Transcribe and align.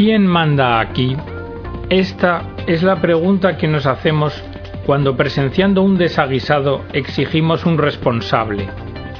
¿Quién 0.00 0.26
manda 0.26 0.80
aquí? 0.80 1.14
Esta 1.90 2.54
es 2.66 2.82
la 2.82 3.02
pregunta 3.02 3.58
que 3.58 3.68
nos 3.68 3.84
hacemos 3.84 4.32
cuando 4.86 5.14
presenciando 5.14 5.82
un 5.82 5.98
desaguisado 5.98 6.86
exigimos 6.94 7.66
un 7.66 7.76
responsable, 7.76 8.66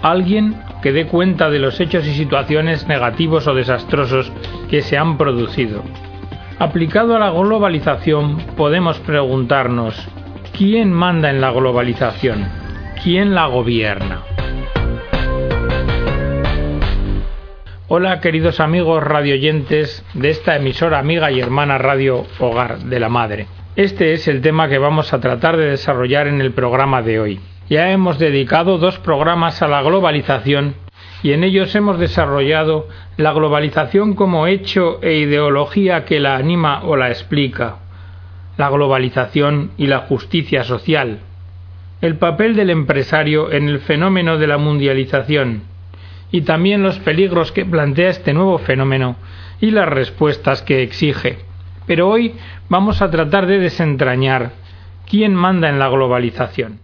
alguien 0.00 0.58
que 0.82 0.92
dé 0.92 1.04
cuenta 1.04 1.50
de 1.50 1.58
los 1.58 1.78
hechos 1.80 2.06
y 2.06 2.14
situaciones 2.14 2.88
negativos 2.88 3.46
o 3.46 3.52
desastrosos 3.54 4.32
que 4.70 4.80
se 4.80 4.96
han 4.96 5.18
producido. 5.18 5.82
Aplicado 6.58 7.14
a 7.14 7.18
la 7.18 7.28
globalización 7.28 8.38
podemos 8.56 8.98
preguntarnos, 9.00 10.08
¿quién 10.56 10.94
manda 10.94 11.28
en 11.28 11.42
la 11.42 11.50
globalización? 11.50 12.48
¿Quién 13.04 13.34
la 13.34 13.48
gobierna? 13.48 14.22
Hola 17.92 18.20
queridos 18.20 18.60
amigos 18.60 19.02
radioyentes 19.02 20.04
de 20.14 20.30
esta 20.30 20.54
emisora 20.54 21.00
amiga 21.00 21.32
y 21.32 21.40
hermana 21.40 21.76
Radio 21.76 22.24
Hogar 22.38 22.78
de 22.78 23.00
la 23.00 23.08
Madre. 23.08 23.48
Este 23.74 24.12
es 24.12 24.28
el 24.28 24.42
tema 24.42 24.68
que 24.68 24.78
vamos 24.78 25.12
a 25.12 25.18
tratar 25.18 25.56
de 25.56 25.70
desarrollar 25.70 26.28
en 26.28 26.40
el 26.40 26.52
programa 26.52 27.02
de 27.02 27.18
hoy. 27.18 27.40
Ya 27.68 27.90
hemos 27.90 28.20
dedicado 28.20 28.78
dos 28.78 29.00
programas 29.00 29.60
a 29.60 29.66
la 29.66 29.82
globalización 29.82 30.76
y 31.24 31.32
en 31.32 31.42
ellos 31.42 31.74
hemos 31.74 31.98
desarrollado 31.98 32.86
la 33.16 33.32
globalización 33.32 34.14
como 34.14 34.46
hecho 34.46 35.02
e 35.02 35.14
ideología 35.14 36.04
que 36.04 36.20
la 36.20 36.36
anima 36.36 36.84
o 36.84 36.94
la 36.94 37.08
explica, 37.08 37.78
la 38.56 38.70
globalización 38.70 39.72
y 39.76 39.88
la 39.88 39.98
justicia 39.98 40.62
social, 40.62 41.18
el 42.02 42.18
papel 42.18 42.54
del 42.54 42.70
empresario 42.70 43.50
en 43.50 43.68
el 43.68 43.80
fenómeno 43.80 44.38
de 44.38 44.46
la 44.46 44.58
mundialización, 44.58 45.69
y 46.32 46.42
también 46.42 46.82
los 46.82 46.98
peligros 46.98 47.52
que 47.52 47.64
plantea 47.64 48.10
este 48.10 48.32
nuevo 48.32 48.58
fenómeno 48.58 49.16
y 49.60 49.70
las 49.70 49.88
respuestas 49.88 50.62
que 50.62 50.82
exige. 50.82 51.38
Pero 51.86 52.08
hoy 52.08 52.34
vamos 52.68 53.02
a 53.02 53.10
tratar 53.10 53.46
de 53.46 53.58
desentrañar 53.58 54.52
quién 55.08 55.34
manda 55.34 55.68
en 55.68 55.78
la 55.78 55.88
globalización. 55.88 56.78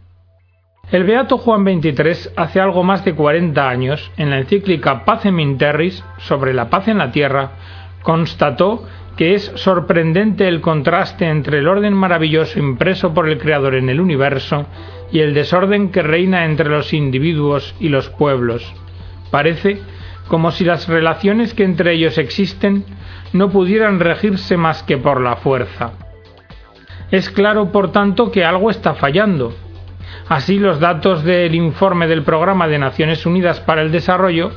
El 0.90 1.04
Beato 1.04 1.38
Juan 1.38 1.64
XXIII 1.64 2.32
hace 2.36 2.60
algo 2.60 2.84
más 2.84 3.04
de 3.04 3.14
40 3.14 3.68
años, 3.68 4.10
en 4.16 4.30
la 4.30 4.38
encíclica 4.38 5.04
Pacem 5.04 5.40
in 5.40 5.58
Terris 5.58 6.04
sobre 6.18 6.54
la 6.54 6.70
paz 6.70 6.88
en 6.88 6.98
la 6.98 7.10
tierra, 7.10 7.50
constató 8.02 8.86
que 9.16 9.34
es 9.34 9.50
sorprendente 9.56 10.46
el 10.46 10.60
contraste 10.60 11.26
entre 11.26 11.58
el 11.58 11.68
orden 11.68 11.94
maravilloso 11.94 12.58
impreso 12.58 13.14
por 13.14 13.28
el 13.28 13.38
Creador 13.38 13.74
en 13.74 13.88
el 13.88 14.00
universo 14.00 14.66
y 15.10 15.20
el 15.20 15.34
desorden 15.34 15.90
que 15.90 16.02
reina 16.02 16.44
entre 16.44 16.68
los 16.68 16.92
individuos 16.92 17.74
y 17.80 17.88
los 17.88 18.10
pueblos 18.10 18.74
Parece 19.30 19.80
como 20.28 20.50
si 20.50 20.64
las 20.64 20.88
relaciones 20.88 21.54
que 21.54 21.64
entre 21.64 21.92
ellos 21.92 22.18
existen 22.18 22.84
no 23.32 23.50
pudieran 23.50 24.00
regirse 24.00 24.56
más 24.56 24.82
que 24.82 24.98
por 24.98 25.20
la 25.20 25.36
fuerza. 25.36 25.92
Es 27.10 27.30
claro, 27.30 27.70
por 27.70 27.92
tanto, 27.92 28.32
que 28.32 28.44
algo 28.44 28.70
está 28.70 28.94
fallando. 28.94 29.54
Así, 30.28 30.58
los 30.58 30.80
datos 30.80 31.22
del 31.22 31.54
informe 31.54 32.08
del 32.08 32.22
Programa 32.22 32.66
de 32.66 32.78
Naciones 32.78 33.26
Unidas 33.26 33.60
para 33.60 33.82
el 33.82 33.92
Desarrollo 33.92 34.50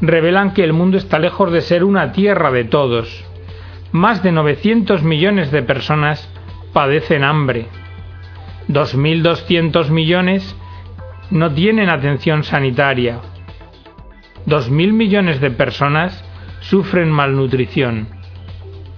revelan 0.00 0.52
que 0.52 0.64
el 0.64 0.72
mundo 0.72 0.98
está 0.98 1.18
lejos 1.18 1.50
de 1.52 1.62
ser 1.62 1.84
una 1.84 2.12
tierra 2.12 2.50
de 2.50 2.64
todos. 2.64 3.24
Más 3.92 4.22
de 4.22 4.32
900 4.32 5.02
millones 5.02 5.50
de 5.50 5.62
personas 5.62 6.28
padecen 6.72 7.24
hambre. 7.24 7.68
2.200 8.68 9.88
millones 9.90 10.56
no 11.30 11.52
tienen 11.52 11.88
atención 11.88 12.44
sanitaria. 12.44 13.20
2.000 14.46 14.92
millones 14.92 15.40
de 15.40 15.50
personas 15.50 16.24
sufren 16.60 17.10
malnutrición. 17.10 18.08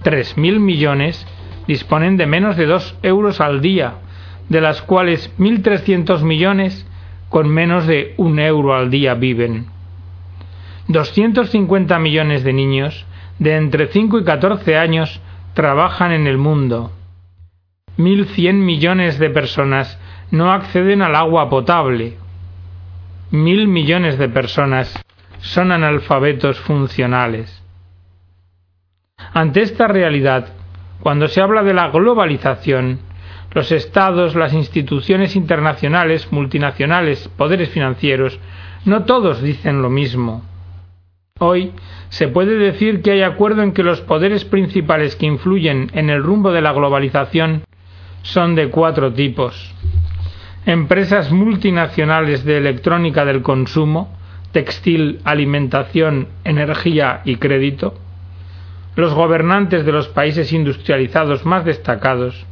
3.000 0.03 0.59
millones 0.59 1.25
disponen 1.67 2.17
de 2.17 2.27
menos 2.27 2.57
de 2.57 2.65
2 2.65 2.97
euros 3.03 3.41
al 3.41 3.61
día, 3.61 3.95
de 4.49 4.61
las 4.61 4.81
cuales 4.81 5.31
1.300 5.37 6.21
millones 6.23 6.87
con 7.29 7.49
menos 7.49 7.87
de 7.87 8.13
un 8.17 8.39
euro 8.39 8.73
al 8.73 8.89
día 8.89 9.13
viven. 9.13 9.67
250 10.87 11.99
millones 11.99 12.43
de 12.43 12.53
niños 12.53 13.05
de 13.39 13.55
entre 13.55 13.87
5 13.87 14.19
y 14.19 14.23
14 14.23 14.77
años 14.77 15.21
trabajan 15.53 16.11
en 16.11 16.27
el 16.27 16.37
mundo. 16.37 16.91
1.100 17.97 18.53
millones 18.53 19.19
de 19.19 19.29
personas 19.29 19.99
no 20.31 20.51
acceden 20.51 21.01
al 21.01 21.15
agua 21.15 21.49
potable. 21.49 22.15
Mil 23.31 23.67
millones 23.67 24.17
de 24.17 24.29
personas 24.29 25.03
son 25.39 25.71
analfabetos 25.71 26.59
funcionales. 26.59 27.63
Ante 29.33 29.61
esta 29.61 29.87
realidad, 29.87 30.49
cuando 30.99 31.27
se 31.27 31.41
habla 31.41 31.63
de 31.63 31.73
la 31.73 31.89
globalización, 31.89 32.99
los 33.51 33.71
estados, 33.71 34.35
las 34.35 34.53
instituciones 34.53 35.35
internacionales, 35.35 36.31
multinacionales, 36.31 37.27
poderes 37.29 37.69
financieros, 37.69 38.39
no 38.85 39.05
todos 39.05 39.41
dicen 39.41 39.81
lo 39.81 39.89
mismo. 39.89 40.43
Hoy 41.39 41.71
se 42.09 42.27
puede 42.27 42.57
decir 42.57 43.01
que 43.01 43.11
hay 43.11 43.21
acuerdo 43.21 43.61
en 43.61 43.73
que 43.73 43.83
los 43.83 44.01
poderes 44.01 44.45
principales 44.45 45.15
que 45.15 45.27
influyen 45.27 45.91
en 45.93 46.09
el 46.09 46.23
rumbo 46.23 46.51
de 46.51 46.61
la 46.61 46.73
globalización 46.73 47.63
son 48.23 48.55
de 48.55 48.69
cuatro 48.69 49.13
tipos. 49.13 49.73
Empresas 50.65 51.31
multinacionales 51.31 52.43
de 52.43 52.57
electrónica 52.57 53.23
del 53.23 53.41
consumo, 53.41 54.16
textil, 54.57 55.19
alimentación, 55.23 56.29
energía 56.43 57.21
y 57.25 57.35
crédito, 57.35 57.93
los 58.95 59.13
gobernantes 59.13 59.85
de 59.85 59.91
los 59.91 60.07
países 60.07 60.51
industrializados 60.51 61.45
más 61.45 61.63
destacados, 61.63 62.43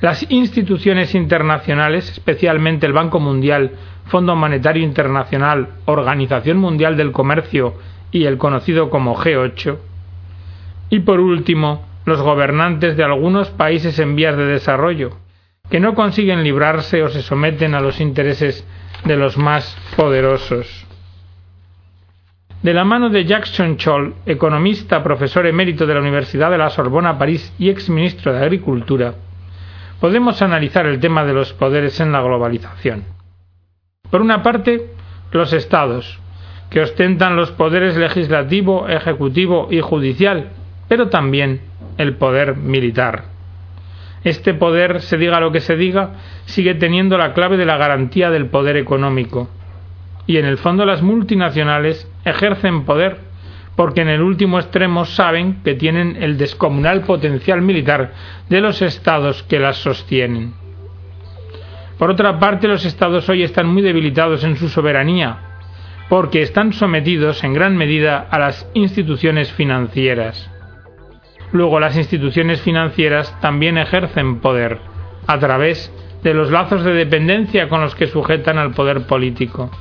las 0.00 0.24
instituciones 0.30 1.16
internacionales, 1.16 2.08
especialmente 2.12 2.86
el 2.86 2.92
Banco 2.92 3.18
Mundial, 3.18 3.72
Fondo 4.04 4.36
Monetario 4.36 4.84
Internacional, 4.84 5.70
Organización 5.86 6.58
Mundial 6.58 6.96
del 6.96 7.10
Comercio 7.10 7.74
y 8.12 8.26
el 8.26 8.38
conocido 8.38 8.88
como 8.88 9.16
G8, 9.16 9.78
y 10.90 11.00
por 11.00 11.18
último, 11.18 11.84
los 12.04 12.22
gobernantes 12.22 12.96
de 12.96 13.02
algunos 13.02 13.50
países 13.50 13.98
en 13.98 14.14
vías 14.14 14.36
de 14.36 14.44
desarrollo, 14.44 15.16
que 15.70 15.80
no 15.80 15.96
consiguen 15.96 16.44
librarse 16.44 17.02
o 17.02 17.08
se 17.08 17.22
someten 17.22 17.74
a 17.74 17.80
los 17.80 18.00
intereses 18.00 18.64
de 19.04 19.16
los 19.16 19.36
más 19.36 19.76
poderosos. 19.96 20.86
De 22.62 22.74
la 22.74 22.84
mano 22.84 23.08
de 23.08 23.24
Jackson 23.24 23.78
Scholl, 23.78 24.16
economista, 24.26 25.02
profesor 25.02 25.46
emérito 25.46 25.86
de 25.86 25.94
la 25.94 26.00
Universidad 26.00 26.50
de 26.50 26.58
la 26.58 26.68
Sorbona 26.68 27.16
París 27.16 27.54
y 27.58 27.70
exministro 27.70 28.34
de 28.34 28.40
Agricultura, 28.40 29.14
podemos 29.98 30.42
analizar 30.42 30.84
el 30.84 31.00
tema 31.00 31.24
de 31.24 31.32
los 31.32 31.54
poderes 31.54 31.98
en 32.00 32.12
la 32.12 32.20
globalización. 32.20 33.04
Por 34.10 34.20
una 34.20 34.42
parte, 34.42 34.90
los 35.32 35.54
estados, 35.54 36.20
que 36.68 36.82
ostentan 36.82 37.34
los 37.34 37.50
poderes 37.50 37.96
legislativo, 37.96 38.88
ejecutivo 38.90 39.68
y 39.70 39.80
judicial, 39.80 40.50
pero 40.86 41.08
también 41.08 41.62
el 41.96 42.16
poder 42.16 42.56
militar. 42.56 43.24
Este 44.22 44.52
poder, 44.52 45.00
se 45.00 45.16
diga 45.16 45.40
lo 45.40 45.50
que 45.50 45.60
se 45.60 45.76
diga, 45.76 46.10
sigue 46.44 46.74
teniendo 46.74 47.16
la 47.16 47.32
clave 47.32 47.56
de 47.56 47.64
la 47.64 47.78
garantía 47.78 48.30
del 48.30 48.50
poder 48.50 48.76
económico, 48.76 49.48
y 50.30 50.38
en 50.38 50.44
el 50.44 50.58
fondo 50.58 50.86
las 50.86 51.02
multinacionales 51.02 52.08
ejercen 52.24 52.84
poder 52.84 53.18
porque 53.74 54.02
en 54.02 54.08
el 54.08 54.22
último 54.22 54.60
extremo 54.60 55.04
saben 55.04 55.60
que 55.64 55.74
tienen 55.74 56.22
el 56.22 56.38
descomunal 56.38 57.00
potencial 57.00 57.62
militar 57.62 58.12
de 58.48 58.60
los 58.60 58.80
estados 58.80 59.42
que 59.42 59.58
las 59.58 59.78
sostienen. 59.78 60.54
Por 61.98 62.12
otra 62.12 62.38
parte, 62.38 62.68
los 62.68 62.84
estados 62.84 63.28
hoy 63.28 63.42
están 63.42 63.66
muy 63.66 63.82
debilitados 63.82 64.44
en 64.44 64.54
su 64.54 64.68
soberanía, 64.68 65.36
porque 66.08 66.42
están 66.42 66.74
sometidos 66.74 67.42
en 67.42 67.52
gran 67.52 67.76
medida 67.76 68.28
a 68.30 68.38
las 68.38 68.70
instituciones 68.74 69.52
financieras. 69.52 70.48
Luego 71.50 71.80
las 71.80 71.96
instituciones 71.96 72.62
financieras 72.62 73.36
también 73.40 73.78
ejercen 73.78 74.38
poder, 74.38 74.78
a 75.26 75.40
través 75.40 75.92
de 76.22 76.34
los 76.34 76.52
lazos 76.52 76.84
de 76.84 76.92
dependencia 76.92 77.68
con 77.68 77.80
los 77.80 77.96
que 77.96 78.06
sujetan 78.06 78.58
al 78.58 78.70
poder 78.70 79.08
político. 79.08 79.72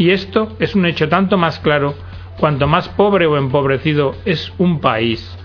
Y 0.00 0.12
esto 0.12 0.56
es 0.58 0.74
un 0.74 0.86
hecho 0.86 1.10
tanto 1.10 1.36
más 1.36 1.58
claro 1.58 1.94
cuanto 2.38 2.66
más 2.66 2.88
pobre 2.88 3.26
o 3.26 3.36
empobrecido 3.36 4.14
es 4.24 4.50
un 4.56 4.80
país. 4.80 5.36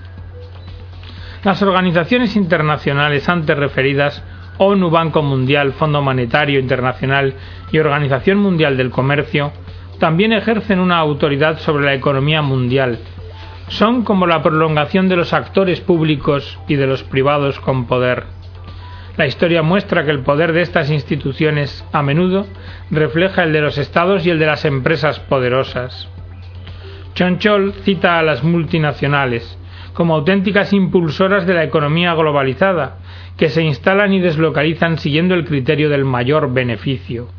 Las 1.43 1.61
organizaciones 1.61 2.37
internacionales 2.37 3.27
antes 3.27 3.57
referidas, 3.57 4.23
ONU, 4.57 4.89
Banco 4.89 5.21
Mundial, 5.21 5.73
Fondo 5.73 6.01
Monetario 6.01 6.57
Internacional 6.57 7.33
y 7.69 7.79
Organización 7.79 8.37
Mundial 8.37 8.77
del 8.77 8.91
Comercio, 8.91 9.51
también 9.99 10.31
ejercen 10.31 10.79
una 10.79 10.99
autoridad 10.99 11.59
sobre 11.59 11.83
la 11.83 11.93
economía 11.93 12.41
mundial. 12.41 12.99
Son 13.67 14.03
como 14.03 14.25
la 14.25 14.41
prolongación 14.41 15.09
de 15.09 15.17
los 15.17 15.33
actores 15.33 15.81
públicos 15.81 16.57
y 16.69 16.75
de 16.75 16.87
los 16.87 17.03
privados 17.03 17.59
con 17.59 17.87
poder. 17.87 18.23
La 19.17 19.27
historia 19.27 19.61
muestra 19.61 20.03
que 20.03 20.11
el 20.11 20.23
poder 20.23 20.51
de 20.51 20.61
estas 20.61 20.89
instituciones 20.91 21.85
a 21.93 22.01
menudo 22.01 22.47
refleja 22.91 23.43
el 23.43 23.53
de 23.53 23.61
los 23.61 23.77
estados 23.77 24.25
y 24.25 24.29
el 24.29 24.39
de 24.39 24.45
las 24.45 24.65
empresas 24.65 25.19
poderosas. 25.21 26.09
Chonchol 27.13 27.73
cita 27.83 28.19
a 28.19 28.23
las 28.23 28.43
multinacionales 28.43 29.57
como 29.95 30.15
auténticas 30.15 30.73
impulsoras 30.73 31.47
de 31.47 31.53
la 31.53 31.63
economía 31.63 32.13
globalizada, 32.13 32.97
que 33.37 33.49
se 33.49 33.63
instalan 33.63 34.13
y 34.13 34.19
deslocalizan 34.19 34.97
siguiendo 34.97 35.33
el 35.33 35.45
criterio 35.45 35.89
del 35.89 36.05
mayor 36.05 36.53
beneficio. 36.53 37.29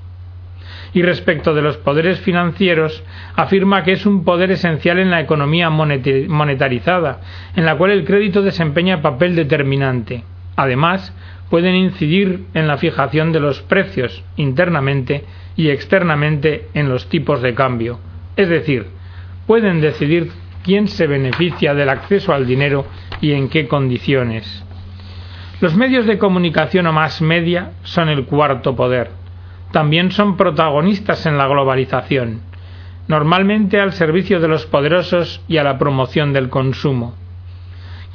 Y 0.95 1.03
respecto 1.03 1.55
de 1.55 1.61
los 1.61 1.77
poderes 1.77 2.19
financieros, 2.21 3.05
afirma 3.35 3.85
que 3.85 3.93
es 3.93 4.07
un 4.07 4.25
poder 4.25 4.51
esencial 4.51 4.99
en 4.99 5.11
la 5.11 5.21
economía 5.21 5.69
monetarizada, 5.69 7.21
en 7.55 7.67
la 7.67 7.77
cual 7.77 7.91
el 7.91 8.05
crédito 8.05 8.41
desempeña 8.41 9.03
papel 9.03 9.37
determinante. 9.37 10.25
Además, 10.57 11.13
pueden 11.51 11.75
incidir 11.75 12.47
en 12.55 12.67
la 12.67 12.79
fijación 12.79 13.33
de 13.33 13.41
los 13.41 13.61
precios 13.63 14.25
internamente 14.37 15.25
y 15.57 15.69
externamente 15.69 16.69
en 16.75 16.89
los 16.89 17.09
tipos 17.09 17.43
de 17.43 17.55
cambio. 17.55 18.01
Es 18.37 18.49
decir, 18.49 18.87
pueden 19.47 19.81
decidir 19.81 20.31
quién 20.65 20.89
se 20.89 21.07
beneficia 21.07 21.75
del 21.75 21.91
acceso 21.91 22.33
al 22.33 22.47
dinero 22.47 22.87
y 23.21 23.33
en 23.33 23.49
qué 23.49 23.69
condiciones. 23.69 24.65
Los 25.61 25.77
medios 25.77 26.07
de 26.07 26.19
comunicación 26.19 26.87
o 26.87 26.93
más 26.93 27.23
media 27.23 27.73
son 27.83 28.09
el 28.09 28.25
cuarto 28.25 28.75
poder. 28.75 29.11
También 29.73 30.11
son 30.11 30.37
protagonistas 30.37 31.27
en 31.27 31.39
la 31.39 31.47
globalización, 31.47 32.41
normalmente 33.09 33.81
al 33.81 33.93
servicio 33.93 34.41
de 34.41 34.49
los 34.49 34.67
poderosos 34.67 35.41
y 35.49 35.59
a 35.59 35.65
la 35.65 35.79
promoción 35.79 36.33
del 36.33 36.49
consumo 36.49 37.15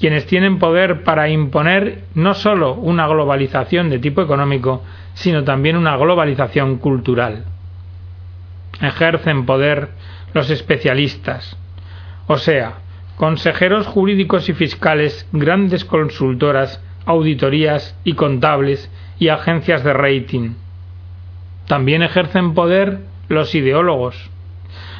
quienes 0.01 0.25
tienen 0.25 0.57
poder 0.57 1.03
para 1.03 1.29
imponer 1.29 2.05
no 2.15 2.33
sólo 2.33 2.73
una 2.73 3.07
globalización 3.07 3.91
de 3.91 3.99
tipo 3.99 4.23
económico, 4.23 4.81
sino 5.13 5.43
también 5.43 5.77
una 5.77 5.95
globalización 5.95 6.79
cultural. 6.79 7.45
Ejercen 8.81 9.45
poder 9.45 9.89
los 10.33 10.49
especialistas, 10.49 11.55
o 12.25 12.37
sea, 12.37 12.79
consejeros 13.15 13.85
jurídicos 13.85 14.49
y 14.49 14.53
fiscales, 14.53 15.27
grandes 15.33 15.85
consultoras, 15.85 16.83
auditorías 17.05 17.95
y 18.03 18.13
contables 18.13 18.89
y 19.19 19.27
agencias 19.27 19.83
de 19.83 19.93
rating. 19.93 20.55
También 21.67 22.01
ejercen 22.01 22.55
poder 22.55 23.01
los 23.29 23.53
ideólogos, 23.53 24.31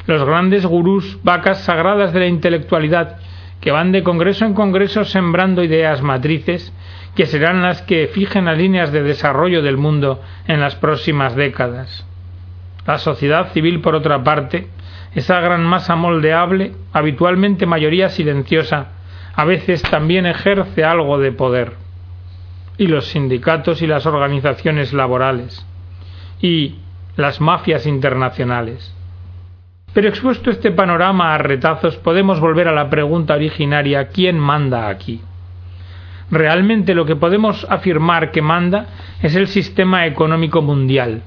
los 0.05 0.23
grandes 0.23 0.63
gurús, 0.63 1.17
vacas 1.23 1.63
sagradas 1.63 2.13
de 2.13 2.19
la 2.19 2.27
intelectualidad 2.27 3.17
que 3.61 3.71
van 3.71 3.91
de 3.91 4.03
congreso 4.03 4.45
en 4.45 4.53
congreso 4.53 5.05
sembrando 5.05 5.63
ideas 5.63 6.01
matrices 6.01 6.73
que 7.15 7.25
serán 7.27 7.61
las 7.61 7.81
que 7.83 8.07
fijen 8.07 8.45
las 8.45 8.57
líneas 8.57 8.91
de 8.91 9.03
desarrollo 9.03 9.61
del 9.61 9.77
mundo 9.77 10.21
en 10.47 10.59
las 10.59 10.75
próximas 10.75 11.35
décadas. 11.35 12.05
La 12.85 12.97
sociedad 12.97 13.51
civil, 13.51 13.81
por 13.81 13.95
otra 13.95 14.23
parte, 14.23 14.67
esa 15.13 15.39
gran 15.39 15.63
masa 15.63 15.95
moldeable, 15.95 16.73
habitualmente 16.93 17.65
mayoría 17.65 18.09
silenciosa, 18.09 18.87
a 19.35 19.45
veces 19.45 19.81
también 19.83 20.25
ejerce 20.25 20.83
algo 20.83 21.19
de 21.19 21.31
poder. 21.31 21.73
Y 22.77 22.87
los 22.87 23.07
sindicatos 23.07 23.81
y 23.81 23.87
las 23.87 24.05
organizaciones 24.05 24.93
laborales. 24.93 25.65
Y 26.41 26.77
las 27.17 27.41
mafias 27.41 27.85
internacionales. 27.85 28.95
Pero 29.93 30.07
expuesto 30.07 30.49
este 30.49 30.71
panorama 30.71 31.33
a 31.33 31.37
retazos, 31.37 31.97
podemos 31.97 32.39
volver 32.39 32.69
a 32.69 32.73
la 32.73 32.89
pregunta 32.89 33.33
originaria 33.33 34.07
¿quién 34.07 34.39
manda 34.39 34.87
aquí? 34.87 35.21
Realmente 36.29 36.95
lo 36.95 37.05
que 37.05 37.17
podemos 37.17 37.67
afirmar 37.69 38.31
que 38.31 38.41
manda 38.41 38.85
es 39.21 39.35
el 39.35 39.47
sistema 39.47 40.05
económico 40.05 40.61
mundial, 40.61 41.23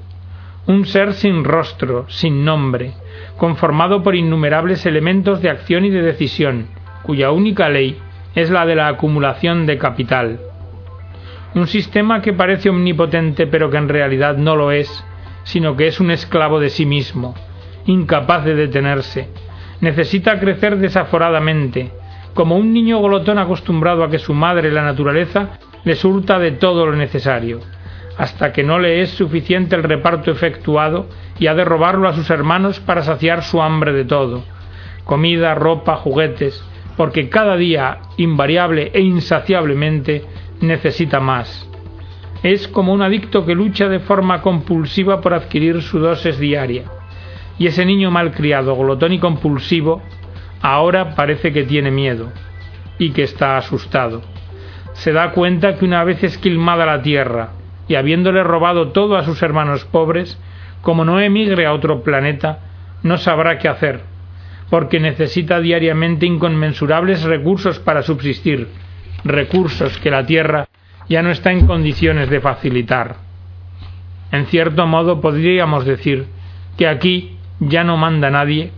un 0.65 0.85
ser 0.85 1.13
sin 1.13 1.43
rostro, 1.43 2.05
sin 2.09 2.43
nombre, 2.43 2.93
conformado 3.37 4.01
por 4.01 4.15
innumerables 4.15 4.87
elementos 4.87 5.43
de 5.43 5.51
acción 5.51 5.85
y 5.85 5.91
de 5.91 6.01
decisión, 6.01 6.69
cuya 7.03 7.29
única 7.29 7.69
ley 7.69 7.99
es 8.33 8.49
la 8.49 8.65
de 8.65 8.75
la 8.75 8.87
acumulación 8.87 9.67
de 9.67 9.77
capital. 9.77 10.39
Un 11.53 11.67
sistema 11.67 12.23
que 12.23 12.33
parece 12.33 12.71
omnipotente 12.71 13.45
pero 13.45 13.69
que 13.69 13.77
en 13.77 13.89
realidad 13.89 14.37
no 14.37 14.55
lo 14.55 14.71
es, 14.71 15.05
sino 15.43 15.75
que 15.75 15.85
es 15.85 15.99
un 15.99 16.09
esclavo 16.09 16.59
de 16.59 16.69
sí 16.69 16.87
mismo, 16.87 17.35
incapaz 17.85 18.43
de 18.45 18.55
detenerse. 18.55 19.29
Necesita 19.81 20.39
crecer 20.39 20.77
desaforadamente, 20.77 21.91
como 22.33 22.57
un 22.57 22.73
niño 22.73 23.01
glotón 23.01 23.39
acostumbrado 23.39 24.03
a 24.03 24.09
que 24.09 24.19
su 24.19 24.33
madre, 24.33 24.71
la 24.71 24.83
naturaleza, 24.83 25.59
le 25.83 25.95
surta 25.95 26.39
de 26.39 26.51
todo 26.51 26.85
lo 26.85 26.95
necesario, 26.95 27.59
hasta 28.17 28.51
que 28.51 28.63
no 28.63 28.79
le 28.79 29.01
es 29.01 29.11
suficiente 29.11 29.75
el 29.75 29.83
reparto 29.83 30.31
efectuado 30.31 31.07
y 31.39 31.47
ha 31.47 31.53
de 31.53 31.65
robarlo 31.65 32.07
a 32.07 32.13
sus 32.13 32.29
hermanos 32.29 32.79
para 32.79 33.03
saciar 33.03 33.43
su 33.43 33.61
hambre 33.61 33.93
de 33.93 34.05
todo, 34.05 34.43
comida, 35.03 35.53
ropa, 35.53 35.97
juguetes, 35.97 36.63
porque 36.97 37.29
cada 37.29 37.55
día, 37.57 37.99
invariable 38.17 38.91
e 38.93 39.01
insaciablemente, 39.01 40.23
necesita 40.61 41.19
más. 41.19 41.69
Es 42.41 42.67
como 42.67 42.93
un 42.93 43.01
adicto 43.01 43.45
que 43.45 43.53
lucha 43.53 43.89
de 43.89 43.99
forma 43.99 44.41
compulsiva 44.41 45.19
por 45.19 45.33
adquirir 45.33 45.81
su 45.81 45.99
dosis 45.99 46.39
diaria 46.39 46.83
y 47.57 47.67
ese 47.67 47.85
niño 47.85 48.11
malcriado, 48.11 48.75
glotón 48.75 49.13
y 49.13 49.19
compulsivo, 49.19 50.01
ahora 50.61 51.15
parece 51.15 51.53
que 51.53 51.63
tiene 51.63 51.91
miedo 51.91 52.31
y 52.97 53.11
que 53.11 53.23
está 53.23 53.57
asustado. 53.57 54.21
Se 54.93 55.11
da 55.11 55.31
cuenta 55.31 55.75
que 55.75 55.85
una 55.85 56.03
vez 56.03 56.23
esquilmada 56.23 56.85
la 56.85 57.01
tierra 57.01 57.49
y 57.87 57.95
habiéndole 57.95 58.43
robado 58.43 58.89
todo 58.89 59.17
a 59.17 59.23
sus 59.23 59.41
hermanos 59.41 59.85
pobres, 59.85 60.39
como 60.81 61.05
no 61.05 61.19
emigre 61.19 61.65
a 61.65 61.73
otro 61.73 62.03
planeta, 62.03 62.59
no 63.03 63.17
sabrá 63.17 63.57
qué 63.59 63.67
hacer, 63.67 64.01
porque 64.69 64.99
necesita 64.99 65.59
diariamente 65.59 66.25
inconmensurables 66.25 67.23
recursos 67.23 67.79
para 67.79 68.01
subsistir, 68.01 68.67
recursos 69.23 69.97
que 69.99 70.11
la 70.11 70.25
tierra 70.25 70.67
ya 71.07 71.21
no 71.21 71.29
está 71.29 71.51
en 71.51 71.67
condiciones 71.67 72.29
de 72.29 72.41
facilitar. 72.41 73.17
En 74.31 74.47
cierto 74.47 74.87
modo 74.87 75.21
podríamos 75.21 75.85
decir 75.85 76.27
que 76.77 76.87
aquí 76.87 77.34
ya 77.59 77.83
no 77.83 77.97
manda 77.97 78.29
nadie, 78.29 78.71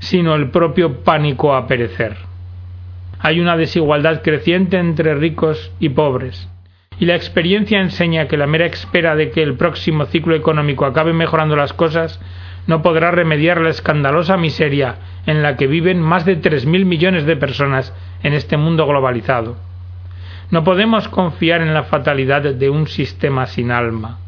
sino 0.00 0.34
el 0.34 0.50
propio 0.50 1.02
pánico 1.02 1.54
a 1.54 1.66
perecer. 1.66 2.16
Hay 3.20 3.40
una 3.40 3.56
desigualdad 3.56 4.22
creciente 4.22 4.78
entre 4.78 5.14
ricos 5.14 5.72
y 5.80 5.90
pobres, 5.90 6.48
y 6.98 7.06
la 7.06 7.14
experiencia 7.14 7.80
enseña 7.80 8.28
que 8.28 8.36
la 8.36 8.46
mera 8.46 8.66
espera 8.66 9.16
de 9.16 9.30
que 9.30 9.42
el 9.42 9.56
próximo 9.56 10.04
ciclo 10.06 10.34
económico 10.34 10.84
acabe 10.84 11.12
mejorando 11.12 11.56
las 11.56 11.72
cosas 11.72 12.20
no 12.66 12.82
podrá 12.82 13.10
remediar 13.10 13.60
la 13.60 13.70
escandalosa 13.70 14.36
miseria 14.36 14.96
en 15.26 15.42
la 15.42 15.56
que 15.56 15.66
viven 15.66 16.00
más 16.00 16.24
de 16.24 16.36
tres 16.36 16.66
mil 16.66 16.86
millones 16.86 17.26
de 17.26 17.36
personas 17.36 17.94
en 18.22 18.32
este 18.32 18.56
mundo 18.56 18.86
globalizado. 18.86 19.56
No 20.50 20.64
podemos 20.64 21.08
confiar 21.08 21.62
en 21.62 21.74
la 21.74 21.84
fatalidad 21.84 22.42
de 22.42 22.70
un 22.70 22.86
sistema 22.86 23.46
sin 23.46 23.70
alma. 23.70 24.18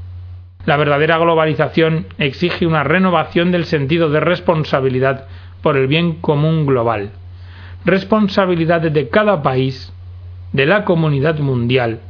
La 0.67 0.77
verdadera 0.77 1.17
globalización 1.19 2.07
exige 2.19 2.67
una 2.67 2.83
renovación 2.83 3.53
del 3.53 3.67
sentido 3.67 4.11
de 4.11 4.19
responsabilidad 4.19 5.27
por 5.63 5.77
el 5.77 5.87
bien 5.87 6.15
común 6.15 6.67
global. 6.67 7.13
Responsabilidad 7.85 8.81
de 8.81 9.09
cada 9.09 9.43
país, 9.43 9.93
de 10.53 10.67
la 10.67 10.85
comunidad 10.85 11.39
mundial 11.39 12.01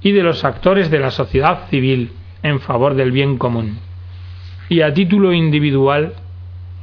y 0.00 0.12
de 0.12 0.22
los 0.22 0.44
actores 0.44 0.92
de 0.92 1.00
la 1.00 1.10
sociedad 1.10 1.66
civil 1.70 2.12
en 2.44 2.60
favor 2.60 2.94
del 2.94 3.10
bien 3.10 3.36
común. 3.36 3.80
Y 4.68 4.82
a 4.82 4.94
título 4.94 5.32
individual, 5.32 6.12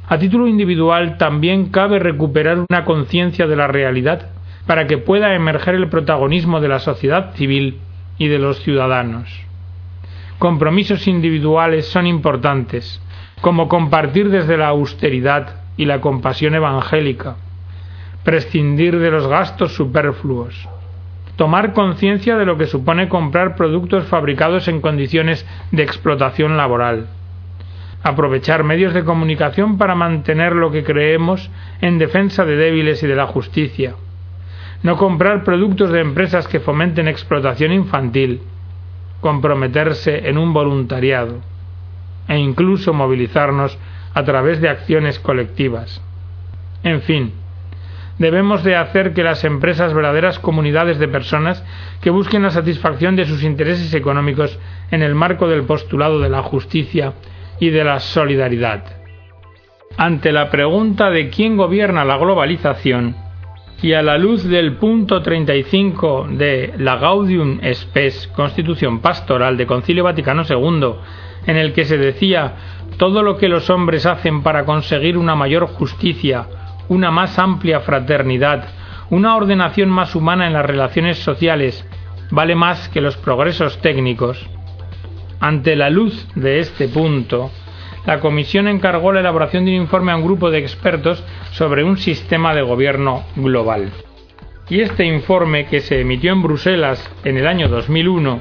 a 0.06 0.18
título 0.18 0.46
individual 0.46 1.16
también 1.16 1.70
cabe 1.70 1.98
recuperar 1.98 2.58
una 2.68 2.84
conciencia 2.84 3.46
de 3.46 3.56
la 3.56 3.68
realidad 3.68 4.32
para 4.66 4.86
que 4.86 4.98
pueda 4.98 5.34
emerger 5.34 5.76
el 5.76 5.88
protagonismo 5.88 6.60
de 6.60 6.68
la 6.68 6.78
sociedad 6.78 7.34
civil 7.36 7.78
y 8.18 8.28
de 8.28 8.38
los 8.38 8.60
ciudadanos 8.60 9.45
compromisos 10.38 11.06
individuales 11.06 11.86
son 11.86 12.06
importantes, 12.06 13.00
como 13.40 13.68
compartir 13.68 14.30
desde 14.30 14.56
la 14.56 14.68
austeridad 14.68 15.60
y 15.76 15.84
la 15.84 16.00
compasión 16.00 16.54
evangélica, 16.54 17.36
prescindir 18.24 18.98
de 18.98 19.10
los 19.10 19.26
gastos 19.28 19.74
superfluos, 19.74 20.68
tomar 21.36 21.72
conciencia 21.72 22.36
de 22.36 22.46
lo 22.46 22.56
que 22.56 22.66
supone 22.66 23.08
comprar 23.08 23.56
productos 23.56 24.06
fabricados 24.06 24.68
en 24.68 24.80
condiciones 24.80 25.46
de 25.70 25.82
explotación 25.82 26.56
laboral, 26.56 27.06
aprovechar 28.02 28.64
medios 28.64 28.94
de 28.94 29.04
comunicación 29.04 29.78
para 29.78 29.94
mantener 29.94 30.52
lo 30.54 30.70
que 30.70 30.84
creemos 30.84 31.50
en 31.80 31.98
defensa 31.98 32.44
de 32.44 32.56
débiles 32.56 33.02
y 33.02 33.06
de 33.06 33.16
la 33.16 33.26
justicia, 33.26 33.94
no 34.82 34.96
comprar 34.96 35.44
productos 35.44 35.90
de 35.90 36.00
empresas 36.00 36.46
que 36.48 36.60
fomenten 36.60 37.08
explotación 37.08 37.72
infantil, 37.72 38.42
comprometerse 39.20 40.28
en 40.28 40.38
un 40.38 40.52
voluntariado 40.52 41.40
e 42.28 42.38
incluso 42.38 42.92
movilizarnos 42.92 43.78
a 44.14 44.24
través 44.24 44.60
de 44.60 44.68
acciones 44.68 45.18
colectivas. 45.20 46.02
En 46.82 47.02
fin, 47.02 47.32
debemos 48.18 48.64
de 48.64 48.76
hacer 48.76 49.12
que 49.12 49.22
las 49.22 49.44
empresas 49.44 49.92
verdaderas 49.92 50.38
comunidades 50.38 50.98
de 50.98 51.08
personas 51.08 51.62
que 52.00 52.10
busquen 52.10 52.42
la 52.42 52.50
satisfacción 52.50 53.16
de 53.16 53.26
sus 53.26 53.42
intereses 53.42 53.92
económicos 53.94 54.58
en 54.90 55.02
el 55.02 55.14
marco 55.14 55.48
del 55.48 55.64
postulado 55.64 56.20
de 56.20 56.30
la 56.30 56.42
justicia 56.42 57.14
y 57.60 57.70
de 57.70 57.84
la 57.84 58.00
solidaridad. 58.00 58.84
Ante 59.96 60.32
la 60.32 60.50
pregunta 60.50 61.10
de 61.10 61.30
quién 61.30 61.56
gobierna 61.56 62.04
la 62.04 62.18
globalización, 62.18 63.16
y 63.82 63.92
a 63.92 64.02
la 64.02 64.16
luz 64.16 64.44
del 64.44 64.76
punto 64.76 65.20
35 65.20 66.28
de 66.30 66.74
la 66.78 66.96
Gaudium 66.96 67.60
Spes, 67.72 68.28
Constitución 68.28 69.00
Pastoral 69.00 69.56
de 69.56 69.66
Concilio 69.66 70.04
Vaticano 70.04 70.44
II, 70.48 70.94
en 71.46 71.56
el 71.56 71.72
que 71.72 71.84
se 71.84 71.98
decía 71.98 72.54
todo 72.96 73.22
lo 73.22 73.36
que 73.36 73.48
los 73.48 73.68
hombres 73.68 74.06
hacen 74.06 74.42
para 74.42 74.64
conseguir 74.64 75.18
una 75.18 75.34
mayor 75.34 75.66
justicia, 75.66 76.46
una 76.88 77.10
más 77.10 77.38
amplia 77.38 77.80
fraternidad, 77.80 78.68
una 79.10 79.36
ordenación 79.36 79.90
más 79.90 80.14
humana 80.14 80.46
en 80.46 80.54
las 80.54 80.64
relaciones 80.64 81.18
sociales, 81.18 81.86
vale 82.30 82.54
más 82.54 82.88
que 82.88 83.00
los 83.00 83.16
progresos 83.16 83.78
técnicos. 83.80 84.48
Ante 85.38 85.76
la 85.76 85.90
luz 85.90 86.26
de 86.34 86.60
este 86.60 86.88
punto, 86.88 87.50
la 88.06 88.20
Comisión 88.20 88.68
encargó 88.68 89.12
la 89.12 89.20
elaboración 89.20 89.64
de 89.64 89.72
un 89.72 89.82
informe 89.82 90.12
a 90.12 90.16
un 90.16 90.24
grupo 90.24 90.50
de 90.50 90.58
expertos 90.58 91.22
sobre 91.50 91.82
un 91.82 91.98
sistema 91.98 92.54
de 92.54 92.62
gobierno 92.62 93.24
global. 93.34 93.90
Y 94.68 94.80
este 94.80 95.04
informe, 95.04 95.66
que 95.66 95.80
se 95.80 96.00
emitió 96.00 96.32
en 96.32 96.42
Bruselas 96.42 97.10
en 97.24 97.36
el 97.36 97.46
año 97.46 97.68
2001, 97.68 98.40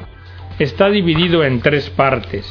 está 0.60 0.90
dividido 0.90 1.44
en 1.44 1.62
tres 1.62 1.90
partes. 1.90 2.48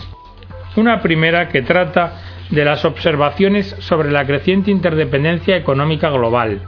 Una 0.76 1.00
primera 1.00 1.48
que 1.48 1.62
trata 1.62 2.20
de 2.50 2.64
las 2.64 2.84
observaciones 2.84 3.74
sobre 3.78 4.10
la 4.10 4.26
creciente 4.26 4.70
interdependencia 4.70 5.56
económica 5.56 6.10
global, 6.10 6.62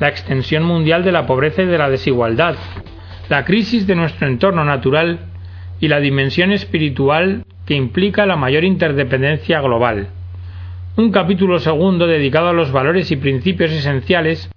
la 0.00 0.08
extensión 0.08 0.64
mundial 0.64 1.04
de 1.04 1.12
la 1.12 1.26
pobreza 1.26 1.62
y 1.62 1.66
de 1.66 1.78
la 1.78 1.90
desigualdad, 1.90 2.56
la 3.28 3.44
crisis 3.44 3.86
de 3.86 3.96
nuestro 3.96 4.26
entorno 4.26 4.64
natural 4.64 5.20
y 5.78 5.88
la 5.88 6.00
dimensión 6.00 6.52
espiritual 6.52 7.44
que 7.70 7.76
implica 7.76 8.26
la 8.26 8.34
mayor 8.34 8.64
interdependencia 8.64 9.60
global. 9.60 10.08
Un 10.96 11.12
capítulo 11.12 11.60
segundo 11.60 12.08
dedicado 12.08 12.48
a 12.48 12.52
los 12.52 12.72
valores 12.72 13.12
y 13.12 13.16
principios 13.16 13.70
esenciales 13.70 14.50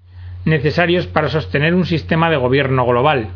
necesarios 0.46 1.06
para 1.06 1.30
sostener 1.30 1.76
un 1.76 1.86
sistema 1.86 2.32
de 2.32 2.38
gobierno 2.38 2.84
global. 2.88 3.28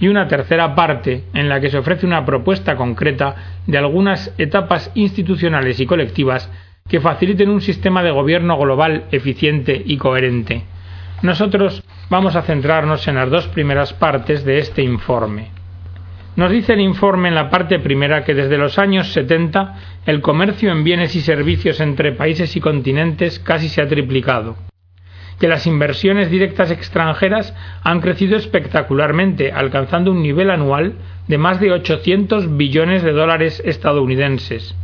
Y 0.00 0.08
una 0.08 0.26
tercera 0.26 0.74
parte 0.74 1.22
en 1.34 1.48
la 1.48 1.60
que 1.60 1.70
se 1.70 1.78
ofrece 1.78 2.04
una 2.04 2.24
propuesta 2.24 2.74
concreta 2.74 3.36
de 3.68 3.78
algunas 3.78 4.34
etapas 4.38 4.90
institucionales 4.96 5.78
y 5.78 5.86
colectivas 5.86 6.50
que 6.88 6.98
faciliten 6.98 7.48
un 7.48 7.60
sistema 7.60 8.02
de 8.02 8.10
gobierno 8.10 8.58
global 8.58 9.04
eficiente 9.12 9.80
y 9.86 9.98
coherente. 9.98 10.64
Nosotros 11.22 11.84
vamos 12.10 12.34
a 12.34 12.42
centrarnos 12.42 13.06
en 13.06 13.14
las 13.14 13.30
dos 13.30 13.46
primeras 13.46 13.92
partes 13.92 14.44
de 14.44 14.58
este 14.58 14.82
informe. 14.82 15.55
Nos 16.36 16.50
dice 16.50 16.74
el 16.74 16.80
informe 16.80 17.28
en 17.28 17.34
la 17.34 17.48
parte 17.48 17.78
primera 17.78 18.22
que 18.22 18.34
desde 18.34 18.58
los 18.58 18.78
años 18.78 19.10
70 19.14 19.74
el 20.04 20.20
comercio 20.20 20.70
en 20.70 20.84
bienes 20.84 21.16
y 21.16 21.22
servicios 21.22 21.80
entre 21.80 22.12
países 22.12 22.54
y 22.56 22.60
continentes 22.60 23.38
casi 23.38 23.70
se 23.70 23.80
ha 23.80 23.88
triplicado, 23.88 24.54
que 25.40 25.48
las 25.48 25.66
inversiones 25.66 26.30
directas 26.30 26.70
extranjeras 26.70 27.54
han 27.82 28.02
crecido 28.02 28.36
espectacularmente, 28.36 29.50
alcanzando 29.50 30.10
un 30.10 30.22
nivel 30.22 30.50
anual 30.50 30.96
de 31.26 31.38
más 31.38 31.58
de 31.58 31.72
800 31.72 32.54
billones 32.54 33.02
de 33.02 33.12
dólares 33.12 33.62
estadounidenses. 33.64 34.76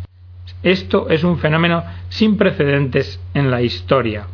Esto 0.63 1.11
es 1.11 1.23
un 1.23 1.39
fenómeno 1.39 1.85
sin 2.09 2.39
precedentes 2.39 3.21
en 3.35 3.51
la 3.51 3.61
historia. 3.61 4.27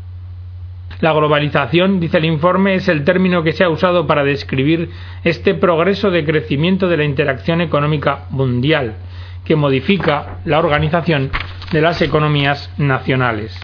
La 1.01 1.13
globalización, 1.13 2.01
dice 2.01 2.19
el 2.19 2.25
informe, 2.25 2.75
es 2.75 2.89
el 2.89 3.05
término 3.05 3.45
que 3.45 3.53
se 3.53 3.63
ha 3.63 3.69
usado 3.69 4.07
para 4.09 4.25
describir 4.25 4.91
este 5.23 5.55
progreso 5.55 6.11
de 6.11 6.25
crecimiento 6.25 6.89
de 6.89 6.97
la 6.97 7.05
interacción 7.05 7.61
económica 7.61 8.27
mundial, 8.31 8.97
que 9.45 9.55
modifica 9.55 10.41
la 10.45 10.59
organización 10.59 11.31
de 11.71 11.81
las 11.81 12.03
economías 12.03 12.73
nacionales. 12.79 13.61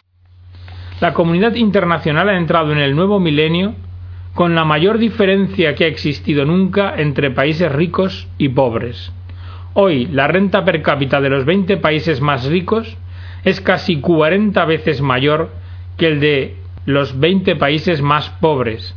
La 1.00 1.12
comunidad 1.12 1.56
internacional 1.56 2.28
ha 2.28 2.38
entrado 2.38 2.70
en 2.70 2.78
el 2.78 2.94
nuevo 2.94 3.18
milenio 3.18 3.74
con 4.34 4.54
la 4.54 4.64
mayor 4.64 4.98
diferencia 4.98 5.74
que 5.74 5.84
ha 5.84 5.88
existido 5.88 6.44
nunca 6.44 6.94
entre 6.96 7.32
países 7.32 7.70
ricos 7.70 8.28
y 8.38 8.50
pobres. 8.50 9.12
Hoy 9.74 10.06
la 10.06 10.28
renta 10.28 10.64
per 10.64 10.82
cápita 10.82 11.20
de 11.20 11.30
los 11.30 11.44
20 11.44 11.78
países 11.78 12.20
más 12.20 12.46
ricos 12.46 12.96
es 13.44 13.60
casi 13.60 14.00
40 14.00 14.64
veces 14.66 15.00
mayor 15.00 15.50
que 15.96 16.06
el 16.06 16.20
de 16.20 16.63
los 16.86 17.18
20 17.18 17.56
países 17.56 18.02
más 18.02 18.30
pobres. 18.40 18.94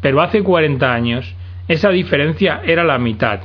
Pero 0.00 0.20
hace 0.20 0.42
40 0.42 0.92
años 0.92 1.34
esa 1.68 1.90
diferencia 1.90 2.60
era 2.64 2.84
la 2.84 2.98
mitad. 2.98 3.40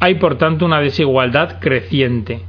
Hay 0.00 0.16
por 0.16 0.36
tanto 0.36 0.64
una 0.64 0.80
desigualdad 0.80 1.60
creciente 1.60 2.42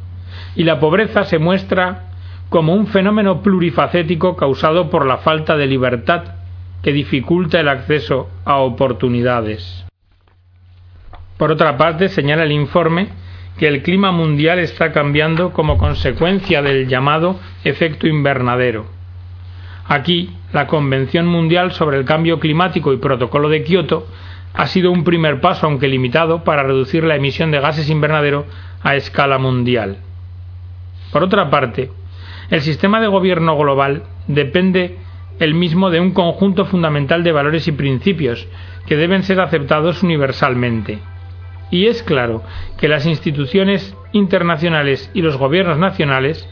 y 0.56 0.63
la 0.63 0.80
pobreza 0.80 1.24
se 1.24 1.39
muestra 1.39 2.10
como 2.50 2.74
un 2.74 2.88
fenómeno 2.88 3.42
plurifacético 3.42 4.36
causado 4.36 4.89
por 4.89 5.06
la 5.06 5.18
falta 5.18 5.56
de 5.58 5.68
libertad 5.68 6.24
que 6.82 6.92
dificulta 6.92 7.60
el 7.60 7.70
acceso 7.70 8.30
a 8.46 8.58
oportunidades. 8.58 9.86
Por 11.38 11.51
otra 11.51 11.77
parte, 11.77 12.10
señala 12.10 12.44
el 12.44 12.51
informe 12.51 13.10
que 13.58 13.68
el 13.68 13.82
clima 13.82 14.12
mundial 14.12 14.60
está 14.60 14.92
cambiando 14.92 15.51
como 15.53 15.77
consecuencia 15.77 16.62
del 16.62 16.88
llamado 16.88 17.39
efecto 17.63 18.08
invernadero. 18.08 18.92
Aquí, 19.88 20.30
la 20.54 20.68
Convención 20.68 21.28
Mundial 21.28 21.74
sobre 21.74 21.98
el 21.98 22.06
Cambio 22.06 22.40
Climático 22.40 22.94
y 22.94 22.98
Protocolo 22.98 23.50
de 23.50 23.63
Kioto 23.63 24.08
ha 24.54 24.68
sido 24.68 24.92
un 24.92 25.04
primer 25.04 25.42
paso, 25.42 25.66
aunque 25.66 25.88
limitado, 25.88 26.44
para 26.44 26.63
reducir 26.63 27.04
la 27.04 27.16
emisión 27.16 27.52
de 27.52 27.60
gases 27.60 27.90
invernadero 27.90 28.46
a 28.82 28.96
escala 28.96 29.40
mundial. 29.40 29.98
Por 31.12 31.24
otra 31.24 31.50
parte, 31.50 31.92
el 32.50 32.62
sistema 32.62 33.02
de 33.02 33.08
gobierno 33.08 33.58
global 33.58 34.04
depende 34.28 34.98
el 35.40 35.54
mismo 35.54 35.90
de 35.90 36.00
un 36.00 36.12
conjunto 36.12 36.66
fundamental 36.66 37.24
de 37.24 37.32
valores 37.32 37.68
y 37.68 37.72
principios 37.72 38.48
que 38.86 38.96
deben 38.96 39.24
ser 39.24 39.40
aceptados 39.40 40.04
universalmente. 40.04 41.00
Y 41.72 41.88
es 41.88 42.04
claro 42.04 42.44
que 42.78 42.88
las 42.88 43.06
instituciones 43.06 43.96
internacionales 44.12 45.10
y 45.13 45.22
los 45.22 45.38
gobiernos 45.38 45.80
nacionales 45.80 46.48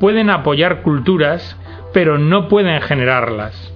pueden 0.00 0.30
apoyar 0.30 0.82
culturas 0.82 1.58
pero 1.92 2.18
no 2.18 2.48
pueden 2.48 2.80
generarlas. 2.80 3.72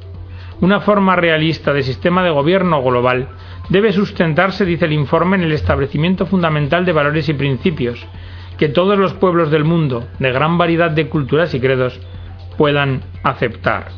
Una 0.60 0.80
forma 0.80 1.16
realista 1.16 1.72
de 1.72 1.82
sistema 1.82 2.22
de 2.22 2.30
gobierno 2.30 2.82
global 2.82 3.28
debe 3.68 3.92
sustentarse, 3.92 4.64
dice 4.64 4.86
el 4.86 4.92
informe, 4.92 5.36
en 5.36 5.42
el 5.42 5.52
establecimiento 5.52 6.26
fundamental 6.26 6.84
de 6.84 6.92
valores 6.92 7.28
y 7.28 7.34
principios, 7.34 8.06
que 8.56 8.68
todos 8.68 8.98
los 8.98 9.12
pueblos 9.14 9.50
del 9.50 9.64
mundo, 9.64 10.08
de 10.18 10.32
gran 10.32 10.56
variedad 10.56 10.90
de 10.90 11.08
culturas 11.08 11.52
y 11.54 11.60
credos, 11.60 12.00
puedan 12.56 13.02
aceptar. 13.22 13.88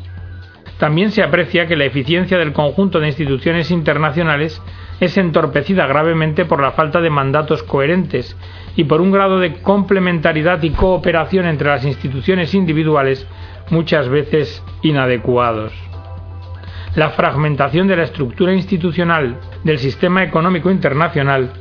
También 0.79 1.11
se 1.11 1.23
aprecia 1.23 1.67
que 1.67 1.75
la 1.75 1.85
eficiencia 1.85 2.37
del 2.37 2.53
conjunto 2.53 2.99
de 2.99 3.07
instituciones 3.07 3.71
internacionales 3.71 4.61
es 4.99 5.17
entorpecida 5.17 5.87
gravemente 5.87 6.45
por 6.45 6.61
la 6.61 6.71
falta 6.71 7.01
de 7.01 7.09
mandatos 7.09 7.63
coherentes 7.63 8.35
y 8.75 8.85
por 8.85 9.01
un 9.01 9.11
grado 9.11 9.39
de 9.39 9.55
complementariedad 9.61 10.61
y 10.63 10.71
cooperación 10.71 11.45
entre 11.45 11.69
las 11.69 11.85
instituciones 11.85 12.53
individuales 12.53 13.27
muchas 13.69 14.09
veces 14.09 14.63
inadecuados. 14.81 15.73
La 16.95 17.11
fragmentación 17.11 17.87
de 17.87 17.95
la 17.95 18.03
estructura 18.03 18.53
institucional 18.53 19.37
del 19.63 19.77
sistema 19.77 20.23
económico 20.23 20.71
internacional 20.71 21.51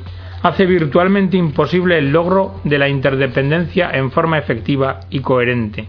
hace 0.43 0.67
virtualmente 0.67 1.37
imposible 1.37 1.99
el 1.99 2.13
logro 2.13 2.55
de 2.65 2.79
la 2.79 2.89
interdependencia 2.89 3.91
en 3.93 4.11
forma 4.11 4.39
efectiva 4.39 5.01
y 5.11 5.21
coherente. 5.21 5.89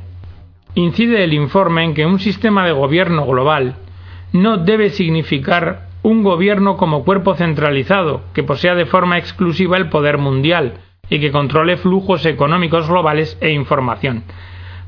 Incide 0.75 1.23
el 1.23 1.33
informe 1.33 1.83
en 1.83 1.93
que 1.93 2.05
un 2.05 2.19
sistema 2.19 2.65
de 2.65 2.71
gobierno 2.71 3.25
global 3.25 3.75
no 4.33 4.57
debe 4.57 4.89
significar 4.89 5.87
un 6.01 6.23
gobierno 6.23 6.77
como 6.77 7.03
cuerpo 7.03 7.35
centralizado 7.35 8.21
que 8.33 8.43
posea 8.43 8.75
de 8.75 8.85
forma 8.85 9.17
exclusiva 9.17 9.77
el 9.77 9.89
poder 9.89 10.17
mundial 10.17 10.75
y 11.09 11.19
que 11.19 11.31
controle 11.31 11.77
flujos 11.77 12.25
económicos 12.25 12.87
globales 12.87 13.37
e 13.41 13.51
información, 13.51 14.23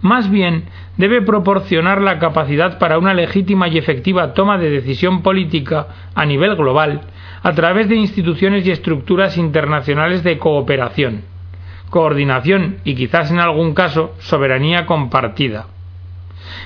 más 0.02 0.30
bien 0.30 0.66
debe 0.98 1.22
proporcionar 1.22 2.02
la 2.02 2.20
capacidad 2.20 2.80
para 2.80 2.98
una 2.98 3.14
legítima 3.14 3.68
y 3.68 3.78
efectiva 3.78 4.34
toma 4.34 4.58
de 4.58 4.70
decisión 4.70 5.22
política 5.22 5.88
a 6.16 6.26
nivel 6.26 6.56
global 6.56 7.02
a 7.44 7.54
través 7.54 7.88
de 7.90 7.96
instituciones 7.96 8.66
y 8.66 8.72
estructuras 8.72 9.38
internacionales 9.38 10.24
de 10.24 10.38
cooperación, 10.38 11.24
coordinación 11.90 12.78
y 12.84 12.96
quizás 12.96 13.32
en 13.32 13.40
algún 13.40 13.74
caso 13.74 14.14
soberanía 14.20 14.86
compartida. 14.86 15.68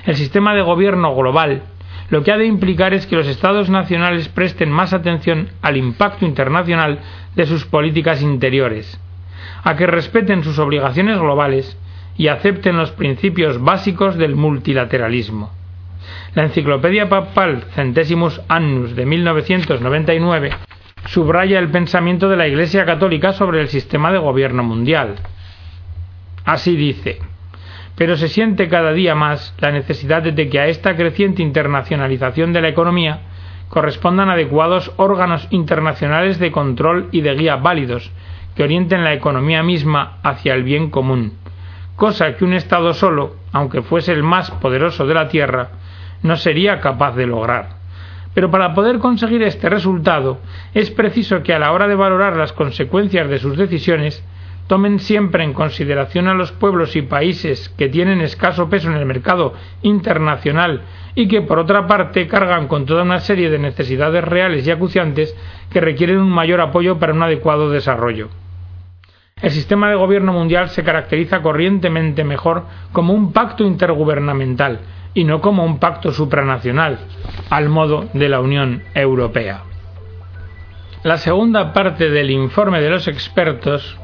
El 0.06 0.16
sistema 0.16 0.54
de 0.54 0.62
gobierno 0.62 1.16
global 1.16 1.64
lo 2.10 2.24
que 2.24 2.32
ha 2.32 2.38
de 2.38 2.46
implicar 2.46 2.94
es 2.94 3.08
que 3.08 3.16
los 3.16 3.28
Estados 3.28 3.70
nacionales 3.70 4.30
presten 4.30 4.70
más 4.72 4.94
atención 4.94 5.50
al 5.62 5.76
impacto 5.76 6.26
internacional 6.26 7.00
de 7.36 7.46
sus 7.48 7.66
políticas 7.66 8.22
interiores, 8.22 9.00
a 9.64 9.76
que 9.76 9.88
respeten 9.88 10.44
sus 10.44 10.60
obligaciones 10.60 11.18
globales 11.18 11.78
y 12.18 12.28
acepten 12.28 12.78
los 12.78 12.92
principios 12.92 13.62
básicos 13.62 14.16
del 14.18 14.36
multilateralismo. 14.36 15.52
La 16.34 16.44
Enciclopedia 16.44 17.10
Papal 17.10 17.64
Centesimus 17.74 18.42
Annus 18.48 18.96
de 18.96 19.06
1999 19.06 20.52
subraya 21.08 21.60
el 21.60 21.70
pensamiento 21.70 22.30
de 22.30 22.38
la 22.38 22.48
Iglesia 22.48 22.86
Católica 22.86 23.34
sobre 23.34 23.62
el 23.62 23.68
sistema 23.68 24.12
de 24.12 24.18
gobierno 24.18 24.64
mundial. 24.64 25.16
Así 26.46 26.76
dice, 26.76 27.20
pero 27.96 28.18
se 28.18 28.28
siente 28.28 28.68
cada 28.68 28.92
día 28.92 29.16
más 29.16 29.56
la 29.60 29.72
necesidad 29.72 30.24
de 30.24 30.50
que 30.50 30.60
a 30.60 30.68
esta 30.68 30.96
creciente 30.96 31.42
internacionalización 31.42 32.54
de 32.54 32.62
la 32.62 32.70
economía 32.70 33.20
correspondan 33.70 34.30
adecuados 34.30 34.92
órganos 34.98 35.48
internacionales 35.52 36.40
de 36.40 36.52
control 36.52 37.10
y 37.12 37.22
de 37.22 37.36
guía 37.36 37.56
válidos 37.56 38.12
que 38.56 38.64
orienten 38.64 39.04
la 39.04 39.14
economía 39.14 39.64
misma 39.64 40.18
hacia 40.24 40.54
el 40.54 40.64
bien 40.64 40.90
común, 40.90 41.34
cosa 41.96 42.36
que 42.36 42.46
un 42.46 42.54
Estado 42.54 42.94
solo, 42.94 43.36
aunque 43.52 43.82
fuese 43.82 44.12
el 44.12 44.24
más 44.24 44.52
poderoso 44.52 45.06
de 45.06 45.14
la 45.14 45.28
Tierra, 45.28 45.70
no 46.24 46.36
sería 46.36 46.80
capaz 46.80 47.16
de 47.16 47.28
lograr. 47.28 47.76
Pero 48.34 48.52
para 48.52 48.74
poder 48.74 49.00
conseguir 49.00 49.44
este 49.44 49.70
resultado 49.70 50.40
es 50.74 50.92
preciso 50.92 51.42
que 51.42 51.54
a 51.54 51.60
la 51.60 51.72
hora 51.72 51.88
de 51.88 51.96
valorar 51.96 52.36
las 52.36 52.52
consecuencias 52.52 53.30
de 53.30 53.40
sus 53.40 53.58
decisiones 53.58 54.24
tomen 54.68 55.00
siempre 55.00 55.44
en 55.44 55.54
consideración 55.54 56.28
a 56.28 56.34
los 56.34 56.52
pueblos 56.52 56.96
y 56.96 57.04
países 57.04 57.70
que 57.78 57.88
tienen 57.88 58.22
escaso 58.22 58.70
peso 58.70 58.90
en 58.90 58.96
el 58.96 59.06
mercado 59.06 59.54
internacional 59.84 60.82
y 61.14 61.28
que 61.28 61.42
por 61.44 61.60
otra 61.60 61.88
parte 61.88 62.28
cargan 62.28 62.68
con 62.68 62.86
toda 62.86 63.04
una 63.04 63.20
serie 63.20 63.50
de 63.50 63.60
necesidades 63.60 64.24
reales 64.24 64.68
y 64.68 64.72
acuciantes 64.72 65.36
que 65.70 65.80
requieren 65.82 66.18
un 66.18 66.32
mayor 66.32 66.60
apoyo 66.60 67.00
para 67.00 67.14
un 67.14 67.24
adecuado 67.24 67.70
desarrollo. 67.70 68.30
El 69.42 69.52
sistema 69.52 69.90
de 69.90 69.96
gobierno 69.96 70.32
mundial 70.32 70.70
se 70.70 70.86
caracteriza 70.86 71.42
corrientemente 71.42 72.24
mejor 72.24 72.64
como 72.94 73.14
un 73.14 73.34
pacto 73.34 73.66
intergubernamental 73.66 74.80
y 75.14 75.26
no 75.26 75.42
como 75.42 75.66
un 75.66 75.78
pacto 75.78 76.14
supranacional, 76.14 77.00
al 77.50 77.68
modo 77.68 78.08
de 78.14 78.30
la 78.30 78.40
Unión 78.40 78.84
Europea. 78.94 79.64
La 81.04 81.18
segunda 81.18 81.74
parte 81.74 82.10
del 82.10 82.32
informe 82.32 82.80
de 82.80 82.90
los 82.90 83.10
expertos 83.10 83.98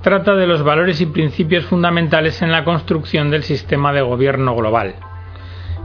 trata 0.00 0.36
de 0.36 0.46
los 0.46 0.62
valores 0.62 1.00
y 1.00 1.06
principios 1.06 1.64
fundamentales 1.66 2.40
en 2.40 2.52
la 2.52 2.62
construcción 2.62 3.32
del 3.32 3.42
sistema 3.42 3.92
de 3.92 4.02
gobierno 4.02 4.54
global. 4.54 4.94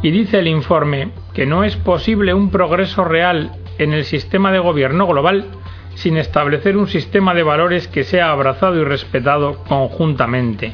Y 0.04 0.12
dice 0.12 0.38
el 0.38 0.48
informe 0.48 1.10
que 1.34 1.48
no 1.48 1.64
es 1.64 1.76
posible 1.78 2.36
un 2.36 2.52
progreso 2.52 3.04
real 3.04 3.54
en 3.80 3.92
el 3.92 4.06
sistema 4.06 4.52
de 4.52 4.60
gobierno 4.60 5.08
global 5.08 5.48
sin 5.96 6.18
establecer 6.18 6.78
un 6.78 6.88
sistema 6.88 7.34
de 7.34 7.44
valores 7.44 7.88
que 7.88 8.04
sea 8.04 8.32
abrazado 8.32 8.80
y 8.80 8.84
respetado 8.84 9.64
conjuntamente. 9.64 10.74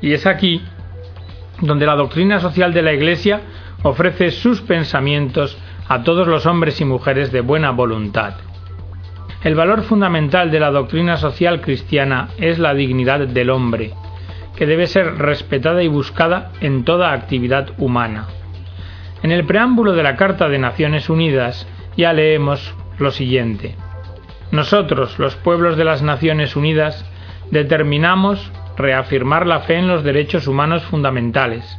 Y 0.00 0.12
es 0.12 0.26
aquí 0.26 0.62
donde 1.60 1.86
la 1.86 1.96
doctrina 1.96 2.40
social 2.40 2.72
de 2.72 2.82
la 2.82 2.92
Iglesia 2.92 3.40
ofrece 3.82 4.30
sus 4.30 4.60
pensamientos 4.60 5.56
a 5.88 6.02
todos 6.02 6.26
los 6.26 6.46
hombres 6.46 6.80
y 6.80 6.84
mujeres 6.84 7.32
de 7.32 7.40
buena 7.40 7.70
voluntad. 7.70 8.34
El 9.42 9.54
valor 9.54 9.82
fundamental 9.82 10.50
de 10.50 10.60
la 10.60 10.70
doctrina 10.70 11.16
social 11.16 11.60
cristiana 11.60 12.28
es 12.38 12.58
la 12.58 12.74
dignidad 12.74 13.20
del 13.20 13.50
hombre, 13.50 13.92
que 14.56 14.66
debe 14.66 14.86
ser 14.86 15.18
respetada 15.18 15.82
y 15.82 15.88
buscada 15.88 16.50
en 16.60 16.84
toda 16.84 17.12
actividad 17.12 17.70
humana. 17.78 18.26
En 19.22 19.30
el 19.30 19.44
preámbulo 19.44 19.92
de 19.92 20.02
la 20.02 20.16
Carta 20.16 20.48
de 20.48 20.58
Naciones 20.58 21.08
Unidas 21.08 21.68
ya 21.96 22.12
leemos 22.12 22.74
lo 22.98 23.10
siguiente. 23.10 23.76
Nosotros, 24.50 25.18
los 25.18 25.34
pueblos 25.36 25.76
de 25.76 25.84
las 25.84 26.02
Naciones 26.02 26.56
Unidas, 26.56 27.04
determinamos 27.50 28.50
reafirmar 28.76 29.46
la 29.46 29.60
fe 29.60 29.76
en 29.76 29.88
los 29.88 30.04
derechos 30.04 30.46
humanos 30.46 30.84
fundamentales, 30.84 31.78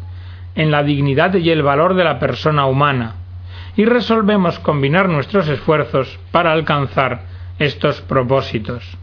en 0.56 0.72
la 0.72 0.84
dignidad 0.84 1.34
y 1.36 1.50
el 1.50 1.64
valor 1.64 1.94
de 1.94 2.04
la 2.04 2.20
persona 2.20 2.66
humana, 2.66 3.16
y 3.76 3.86
resolvemos 3.86 4.60
combinar 4.60 5.08
nuestros 5.08 5.48
esfuerzos 5.48 6.20
para 6.32 6.52
alcanzar 6.52 7.22
estos 7.60 8.02
propósitos. 8.02 8.98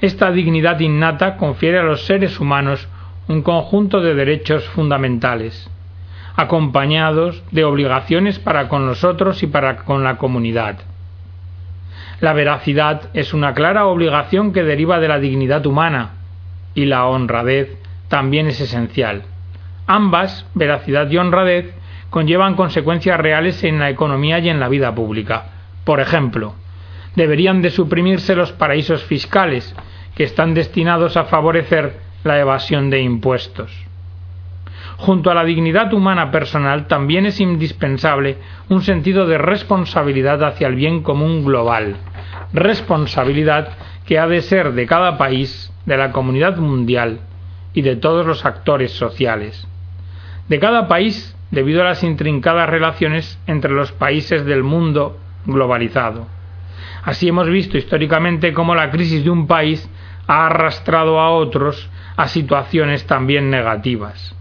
Esta 0.00 0.30
dignidad 0.32 0.80
innata 0.80 1.36
confiere 1.36 1.78
a 1.78 1.84
los 1.84 2.04
seres 2.04 2.38
humanos 2.40 2.88
un 3.28 3.42
conjunto 3.42 4.00
de 4.00 4.14
derechos 4.14 4.64
fundamentales, 4.70 5.70
acompañados 6.36 7.42
de 7.52 7.64
obligaciones 7.64 8.38
para 8.38 8.68
con 8.68 8.84
nosotros 8.84 9.42
y 9.42 9.46
para 9.46 9.76
con 9.84 10.04
la 10.04 10.16
comunidad. 10.16 10.76
La 12.20 12.32
veracidad 12.32 13.10
es 13.14 13.34
una 13.34 13.54
clara 13.54 13.86
obligación 13.86 14.52
que 14.52 14.62
deriva 14.62 15.00
de 15.00 15.08
la 15.08 15.18
dignidad 15.18 15.66
humana, 15.66 16.10
y 16.74 16.86
la 16.86 17.06
honradez 17.06 17.76
también 18.08 18.46
es 18.46 18.60
esencial. 18.60 19.24
Ambas, 19.86 20.46
veracidad 20.54 21.10
y 21.10 21.18
honradez, 21.18 21.74
conllevan 22.10 22.54
consecuencias 22.54 23.18
reales 23.18 23.64
en 23.64 23.78
la 23.80 23.90
economía 23.90 24.38
y 24.38 24.48
en 24.48 24.60
la 24.60 24.68
vida 24.68 24.94
pública. 24.94 25.46
Por 25.84 26.00
ejemplo, 26.00 26.54
deberían 27.16 27.60
de 27.60 27.70
suprimirse 27.70 28.34
los 28.34 28.52
paraísos 28.52 29.02
fiscales, 29.04 29.74
que 30.14 30.24
están 30.24 30.54
destinados 30.54 31.16
a 31.16 31.24
favorecer 31.24 31.98
la 32.22 32.38
evasión 32.38 32.88
de 32.88 33.00
impuestos. 33.00 33.72
Junto 34.96 35.30
a 35.30 35.34
la 35.34 35.44
dignidad 35.44 35.92
humana 35.92 36.30
personal 36.30 36.86
también 36.86 37.26
es 37.26 37.40
indispensable 37.40 38.38
un 38.68 38.82
sentido 38.82 39.26
de 39.26 39.38
responsabilidad 39.38 40.42
hacia 40.44 40.68
el 40.68 40.76
bien 40.76 41.02
común 41.02 41.44
global, 41.44 41.96
responsabilidad 42.52 43.70
que 44.06 44.18
ha 44.18 44.26
de 44.26 44.40
ser 44.42 44.72
de 44.72 44.86
cada 44.86 45.18
país, 45.18 45.72
de 45.86 45.96
la 45.96 46.12
comunidad 46.12 46.56
mundial 46.56 47.20
y 47.72 47.82
de 47.82 47.96
todos 47.96 48.24
los 48.24 48.44
actores 48.44 48.92
sociales. 48.92 49.66
De 50.48 50.58
cada 50.60 50.86
país 50.88 51.36
debido 51.50 51.82
a 51.82 51.86
las 51.86 52.02
intrincadas 52.04 52.68
relaciones 52.68 53.38
entre 53.46 53.72
los 53.72 53.92
países 53.92 54.44
del 54.44 54.62
mundo 54.62 55.18
globalizado. 55.46 56.26
Así 57.02 57.28
hemos 57.28 57.48
visto 57.48 57.76
históricamente 57.76 58.52
cómo 58.52 58.74
la 58.74 58.90
crisis 58.90 59.24
de 59.24 59.30
un 59.30 59.46
país 59.46 59.88
ha 60.26 60.46
arrastrado 60.46 61.20
a 61.20 61.30
otros 61.30 61.90
a 62.16 62.28
situaciones 62.28 63.06
también 63.06 63.50
negativas. 63.50 64.34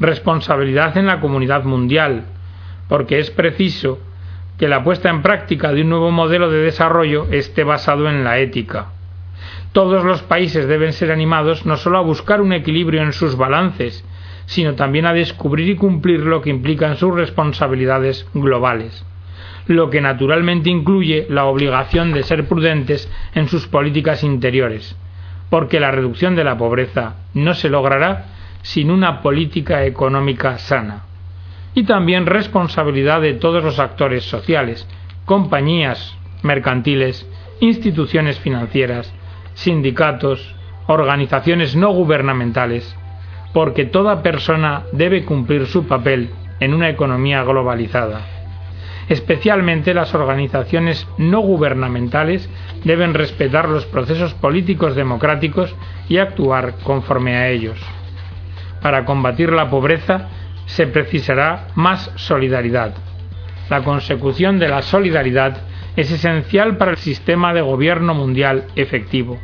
Responsabilidad 0.00 0.96
en 0.96 1.06
la 1.06 1.20
comunidad 1.20 1.64
mundial, 1.64 2.24
porque 2.88 3.18
es 3.18 3.30
preciso 3.30 3.98
que 4.58 4.68
la 4.68 4.82
puesta 4.82 5.10
en 5.10 5.22
práctica 5.22 5.72
de 5.72 5.82
un 5.82 5.90
nuevo 5.90 6.10
modelo 6.10 6.50
de 6.50 6.58
desarrollo 6.58 7.26
esté 7.30 7.64
basado 7.64 8.08
en 8.08 8.24
la 8.24 8.38
ética. 8.38 8.86
Todos 9.72 10.04
los 10.04 10.22
países 10.22 10.66
deben 10.66 10.92
ser 10.92 11.12
animados 11.12 11.66
no 11.66 11.76
solo 11.76 11.98
a 11.98 12.02
buscar 12.02 12.40
un 12.40 12.52
equilibrio 12.52 13.02
en 13.02 13.12
sus 13.12 13.36
balances, 13.36 14.04
sino 14.46 14.74
también 14.74 15.06
a 15.06 15.12
descubrir 15.12 15.68
y 15.68 15.76
cumplir 15.76 16.20
lo 16.20 16.40
que 16.40 16.50
implican 16.50 16.96
sus 16.96 17.14
responsabilidades 17.14 18.26
globales 18.32 19.04
lo 19.66 19.90
que 19.90 20.00
naturalmente 20.00 20.70
incluye 20.70 21.26
la 21.28 21.46
obligación 21.46 22.12
de 22.12 22.22
ser 22.22 22.46
prudentes 22.46 23.10
en 23.34 23.48
sus 23.48 23.66
políticas 23.66 24.22
interiores, 24.22 24.96
porque 25.50 25.80
la 25.80 25.90
reducción 25.90 26.36
de 26.36 26.44
la 26.44 26.56
pobreza 26.56 27.16
no 27.34 27.54
se 27.54 27.68
logrará 27.68 28.26
sin 28.66 28.90
una 28.90 29.22
política 29.22 29.84
económica 29.84 30.58
sana. 30.58 31.04
Y 31.72 31.84
también 31.84 32.26
responsabilidad 32.26 33.20
de 33.20 33.34
todos 33.34 33.62
los 33.62 33.78
actores 33.78 34.24
sociales, 34.24 34.88
compañías 35.24 36.18
mercantiles, 36.42 37.28
instituciones 37.60 38.40
financieras, 38.40 39.14
sindicatos, 39.54 40.52
organizaciones 40.88 41.76
no 41.76 41.90
gubernamentales, 41.90 42.96
porque 43.52 43.84
toda 43.84 44.24
persona 44.24 44.82
debe 44.90 45.24
cumplir 45.24 45.66
su 45.66 45.86
papel 45.86 46.30
en 46.58 46.74
una 46.74 46.88
economía 46.88 47.44
globalizada. 47.44 48.22
Especialmente 49.08 49.94
las 49.94 50.12
organizaciones 50.12 51.06
no 51.18 51.38
gubernamentales 51.38 52.50
deben 52.82 53.14
respetar 53.14 53.68
los 53.68 53.86
procesos 53.86 54.34
políticos 54.34 54.96
democráticos 54.96 55.72
y 56.08 56.18
actuar 56.18 56.74
conforme 56.82 57.36
a 57.36 57.48
ellos. 57.48 57.78
Para 58.80 59.04
combatir 59.04 59.52
la 59.52 59.68
pobreza 59.70 60.28
se 60.66 60.86
precisará 60.86 61.68
más 61.74 62.10
solidaridad. 62.16 62.94
La 63.68 63.82
consecución 63.82 64.58
de 64.58 64.68
la 64.68 64.82
solidaridad 64.82 65.58
es 65.96 66.10
esencial 66.10 66.76
para 66.76 66.92
el 66.92 66.98
sistema 66.98 67.54
de 67.54 67.62
gobierno 67.62 68.14
mundial 68.14 68.66
efectivo. 68.76 69.38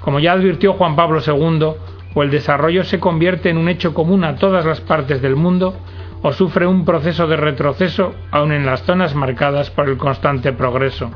Como 0.00 0.20
ya 0.20 0.32
advirtió 0.32 0.72
Juan 0.72 0.96
Pablo 0.96 1.20
II, 1.24 1.74
o 2.14 2.22
el 2.22 2.30
desarrollo 2.30 2.82
se 2.82 2.98
convierte 2.98 3.50
en 3.50 3.58
un 3.58 3.68
hecho 3.68 3.92
común 3.92 4.24
a 4.24 4.36
todas 4.36 4.64
las 4.64 4.80
partes 4.80 5.20
del 5.20 5.36
mundo, 5.36 5.76
o 6.22 6.32
sufre 6.32 6.66
un 6.66 6.84
proceso 6.84 7.26
de 7.26 7.36
retroceso 7.36 8.14
aun 8.30 8.52
en 8.52 8.64
las 8.64 8.82
zonas 8.82 9.14
marcadas 9.14 9.70
por 9.70 9.88
el 9.88 9.98
constante 9.98 10.52
progreso. 10.52 11.10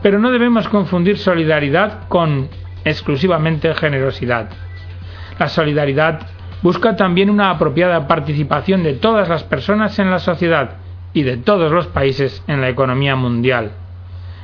Pero 0.00 0.18
no 0.20 0.30
debemos 0.30 0.68
confundir 0.68 1.18
solidaridad 1.18 2.06
con 2.08 2.48
exclusivamente 2.84 3.74
generosidad. 3.74 4.48
La 5.38 5.48
solidaridad 5.48 6.20
busca 6.66 6.96
también 6.96 7.30
una 7.30 7.50
apropiada 7.50 8.08
participación 8.08 8.82
de 8.82 8.94
todas 8.94 9.28
las 9.28 9.44
personas 9.44 10.00
en 10.00 10.10
la 10.10 10.18
sociedad 10.18 10.78
y 11.12 11.22
de 11.22 11.36
todos 11.36 11.70
los 11.70 11.86
países 11.86 12.42
en 12.48 12.60
la 12.60 12.68
economía 12.68 13.14
mundial. 13.14 13.70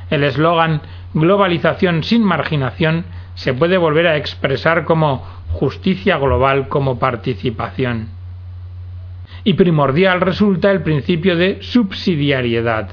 El 0.09 0.23
eslogan 0.23 0.79
globalización 1.13 2.01
sin 2.01 2.23
marginación 2.23 3.03
se 3.35 3.53
puede 3.53 3.75
volver 3.75 4.07
a 4.07 4.15
expresar 4.15 4.85
como 4.85 5.21
justicia 5.51 6.17
global 6.17 6.69
como 6.69 6.97
participación 6.97 8.07
y 9.43 9.55
primordial 9.55 10.21
resulta 10.21 10.71
el 10.71 10.81
principio 10.81 11.35
de 11.35 11.57
subsidiariedad. 11.61 12.91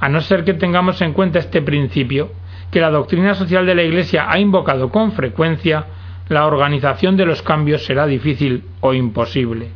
A 0.00 0.08
no 0.08 0.20
ser 0.20 0.42
que 0.42 0.54
tengamos 0.54 1.00
en 1.02 1.12
cuenta 1.12 1.38
este 1.38 1.62
principio, 1.62 2.32
que 2.72 2.80
la 2.80 2.90
doctrina 2.90 3.36
social 3.36 3.64
de 3.64 3.76
la 3.76 3.84
Iglesia 3.84 4.26
ha 4.28 4.40
invocado 4.40 4.90
con 4.90 5.12
frecuencia, 5.12 5.86
la 6.28 6.46
organización 6.46 7.16
de 7.16 7.26
los 7.26 7.42
cambios 7.42 7.84
será 7.84 8.06
difícil 8.06 8.64
o 8.80 8.94
imposible. 8.94 9.68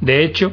De 0.00 0.24
hecho, 0.24 0.52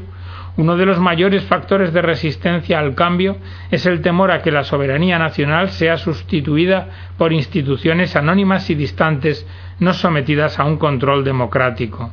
uno 0.57 0.75
de 0.75 0.85
los 0.85 0.99
mayores 0.99 1.43
factores 1.45 1.93
de 1.93 2.01
resistencia 2.01 2.77
al 2.77 2.93
cambio 2.93 3.37
es 3.71 3.85
el 3.85 4.01
temor 4.01 4.31
a 4.31 4.41
que 4.41 4.51
la 4.51 4.63
soberanía 4.63 5.17
nacional 5.17 5.69
sea 5.69 5.97
sustituida 5.97 6.89
por 7.17 7.31
instituciones 7.33 8.15
anónimas 8.15 8.69
y 8.69 8.75
distantes 8.75 9.47
no 9.79 9.93
sometidas 9.93 10.59
a 10.59 10.65
un 10.65 10.77
control 10.77 11.23
democrático. 11.23 12.11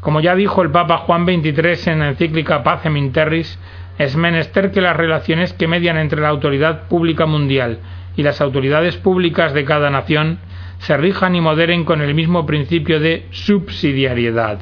Como 0.00 0.20
ya 0.20 0.34
dijo 0.34 0.62
el 0.62 0.70
Papa 0.70 0.98
Juan 0.98 1.24
XXIII 1.24 1.92
en 1.92 2.00
la 2.00 2.08
encíclica 2.08 2.62
Pacem 2.62 2.96
in 2.96 3.12
Terris, 3.12 3.58
es 3.98 4.16
menester 4.16 4.70
que 4.70 4.80
las 4.80 4.96
relaciones 4.96 5.52
que 5.52 5.68
median 5.68 5.96
entre 5.96 6.20
la 6.20 6.28
autoridad 6.28 6.88
pública 6.88 7.24
mundial 7.24 7.78
y 8.16 8.22
las 8.22 8.40
autoridades 8.40 8.96
públicas 8.96 9.54
de 9.54 9.64
cada 9.64 9.90
nación 9.90 10.38
se 10.82 10.96
rijan 10.96 11.34
y 11.34 11.40
moderen 11.40 11.84
con 11.84 12.00
el 12.00 12.14
mismo 12.14 12.46
principio 12.46 13.00
de 13.00 13.26
subsidiariedad 13.30 14.60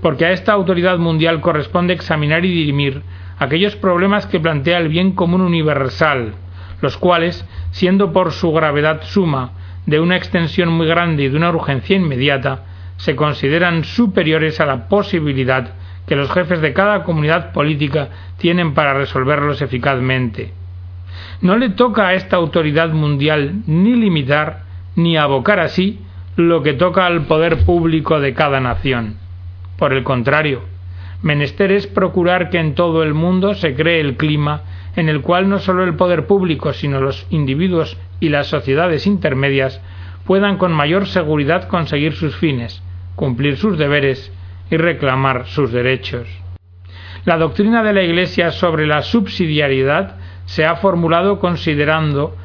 porque 0.00 0.26
a 0.26 0.30
esta 0.30 0.52
autoridad 0.52 0.98
mundial 0.98 1.40
corresponde 1.40 1.94
examinar 1.94 2.44
y 2.44 2.52
dirimir 2.52 3.02
aquellos 3.38 3.76
problemas 3.76 4.26
que 4.26 4.40
plantea 4.40 4.78
el 4.78 4.88
bien 4.88 5.12
común 5.12 5.40
universal, 5.40 6.34
los 6.80 6.96
cuales, 6.96 7.44
siendo 7.70 8.12
por 8.12 8.32
su 8.32 8.52
gravedad 8.52 9.02
suma, 9.02 9.52
de 9.86 10.00
una 10.00 10.16
extensión 10.16 10.68
muy 10.68 10.86
grande 10.86 11.24
y 11.24 11.28
de 11.28 11.36
una 11.36 11.50
urgencia 11.50 11.96
inmediata, 11.96 12.64
se 12.96 13.14
consideran 13.14 13.84
superiores 13.84 14.60
a 14.60 14.66
la 14.66 14.88
posibilidad 14.88 15.74
que 16.06 16.16
los 16.16 16.30
jefes 16.30 16.60
de 16.60 16.72
cada 16.72 17.02
comunidad 17.02 17.52
política 17.52 18.08
tienen 18.38 18.74
para 18.74 18.94
resolverlos 18.94 19.60
eficazmente. 19.60 20.52
No 21.40 21.56
le 21.56 21.70
toca 21.70 22.08
a 22.08 22.14
esta 22.14 22.36
autoridad 22.36 22.90
mundial 22.90 23.62
ni 23.66 23.94
limitar 23.94 24.65
ni 24.96 25.16
abocar 25.16 25.60
así 25.60 26.00
lo 26.36 26.62
que 26.62 26.74
toca 26.74 27.06
al 27.06 27.26
poder 27.26 27.64
público 27.64 28.20
de 28.20 28.34
cada 28.34 28.60
nación. 28.60 29.16
Por 29.78 29.92
el 29.92 30.02
contrario, 30.02 30.62
menester 31.22 31.72
es 31.72 31.86
procurar 31.86 32.50
que 32.50 32.58
en 32.58 32.74
todo 32.74 33.02
el 33.02 33.14
mundo 33.14 33.54
se 33.54 33.74
cree 33.74 34.00
el 34.00 34.16
clima 34.16 34.62
en 34.96 35.08
el 35.08 35.20
cual 35.20 35.48
no 35.48 35.58
sólo 35.58 35.84
el 35.84 35.94
poder 35.94 36.26
público, 36.26 36.72
sino 36.72 37.00
los 37.00 37.26
individuos 37.30 37.96
y 38.20 38.30
las 38.30 38.48
sociedades 38.48 39.06
intermedias 39.06 39.80
puedan 40.24 40.56
con 40.56 40.72
mayor 40.72 41.06
seguridad 41.06 41.68
conseguir 41.68 42.14
sus 42.14 42.34
fines, 42.36 42.82
cumplir 43.14 43.56
sus 43.56 43.78
deberes 43.78 44.32
y 44.70 44.76
reclamar 44.76 45.46
sus 45.46 45.70
derechos. 45.72 46.26
La 47.24 47.36
doctrina 47.36 47.82
de 47.82 47.92
la 47.92 48.02
Iglesia 48.02 48.50
sobre 48.50 48.86
la 48.86 49.02
subsidiariedad 49.02 50.16
se 50.46 50.64
ha 50.64 50.76
formulado 50.76 51.38
considerando 51.38 52.36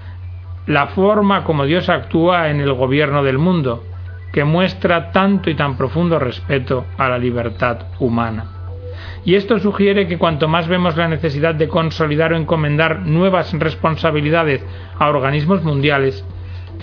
la 0.68 0.88
forma 0.88 1.44
como 1.44 1.66
Dios 1.66 1.90
actúa 1.90 2.50
en 2.50 2.60
el 2.62 2.74
gobierno 2.74 3.24
del 3.24 3.38
mundo, 3.38 3.84
que 4.32 4.44
muestra 4.44 5.12
tanto 5.12 5.50
y 5.50 5.56
tan 5.56 5.78
profundo 5.78 6.20
respeto 6.20 6.86
a 6.98 7.10
la 7.10 7.18
libertad 7.18 7.80
humana. 8.00 8.46
Y 9.26 9.36
esto 9.36 9.60
sugiere 9.60 10.08
que 10.08 10.18
cuanto 10.18 10.48
más 10.48 10.68
vemos 10.68 10.98
la 10.98 11.08
necesidad 11.08 11.54
de 11.54 11.68
consolidar 11.68 12.34
o 12.34 12.38
encomendar 12.38 13.00
nuevas 13.00 13.54
responsabilidades 13.54 14.64
a 14.98 15.10
organismos 15.10 15.64
mundiales, 15.64 16.26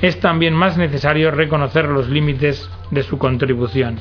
es 0.02 0.20
también 0.20 0.54
más 0.54 0.76
necesario 0.76 1.30
reconocer 1.30 1.86
los 1.86 2.08
límites 2.08 2.70
de 2.90 3.02
su 3.02 3.18
contribución. 3.18 3.98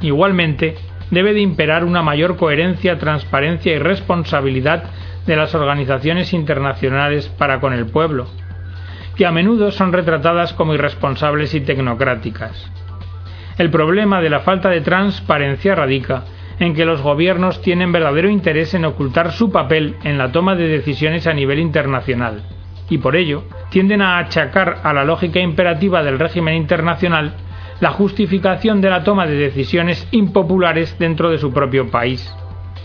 Igualmente, 0.00 0.76
debe 1.10 1.32
de 1.32 1.40
imperar 1.40 1.84
una 1.84 2.02
mayor 2.02 2.36
coherencia, 2.36 2.98
transparencia 2.98 3.72
y 3.74 3.78
responsabilidad 3.78 4.84
de 5.26 5.36
las 5.36 5.54
organizaciones 5.54 6.32
internacionales 6.32 7.28
para 7.38 7.60
con 7.60 7.72
el 7.72 7.86
pueblo, 7.86 8.26
que 9.16 9.26
a 9.26 9.32
menudo 9.32 9.70
son 9.70 9.92
retratadas 9.92 10.52
como 10.52 10.74
irresponsables 10.74 11.54
y 11.54 11.60
tecnocráticas. 11.60 12.70
El 13.58 13.70
problema 13.70 14.20
de 14.20 14.30
la 14.30 14.40
falta 14.40 14.70
de 14.70 14.80
transparencia 14.80 15.74
radica 15.74 16.24
en 16.58 16.74
que 16.74 16.84
los 16.84 17.02
gobiernos 17.02 17.60
tienen 17.60 17.92
verdadero 17.92 18.28
interés 18.28 18.74
en 18.74 18.84
ocultar 18.84 19.32
su 19.32 19.50
papel 19.50 19.96
en 20.04 20.18
la 20.18 20.32
toma 20.32 20.54
de 20.54 20.68
decisiones 20.68 21.26
a 21.26 21.34
nivel 21.34 21.58
internacional, 21.58 22.42
y 22.88 22.98
por 22.98 23.16
ello 23.16 23.44
tienden 23.70 24.02
a 24.02 24.18
achacar 24.18 24.80
a 24.82 24.92
la 24.92 25.04
lógica 25.04 25.40
imperativa 25.40 26.02
del 26.02 26.18
régimen 26.18 26.56
internacional 26.56 27.34
la 27.80 27.90
justificación 27.90 28.80
de 28.80 28.90
la 28.90 29.02
toma 29.02 29.26
de 29.26 29.34
decisiones 29.34 30.06
impopulares 30.12 30.96
dentro 30.98 31.30
de 31.30 31.38
su 31.38 31.52
propio 31.52 31.90
país. 31.90 32.32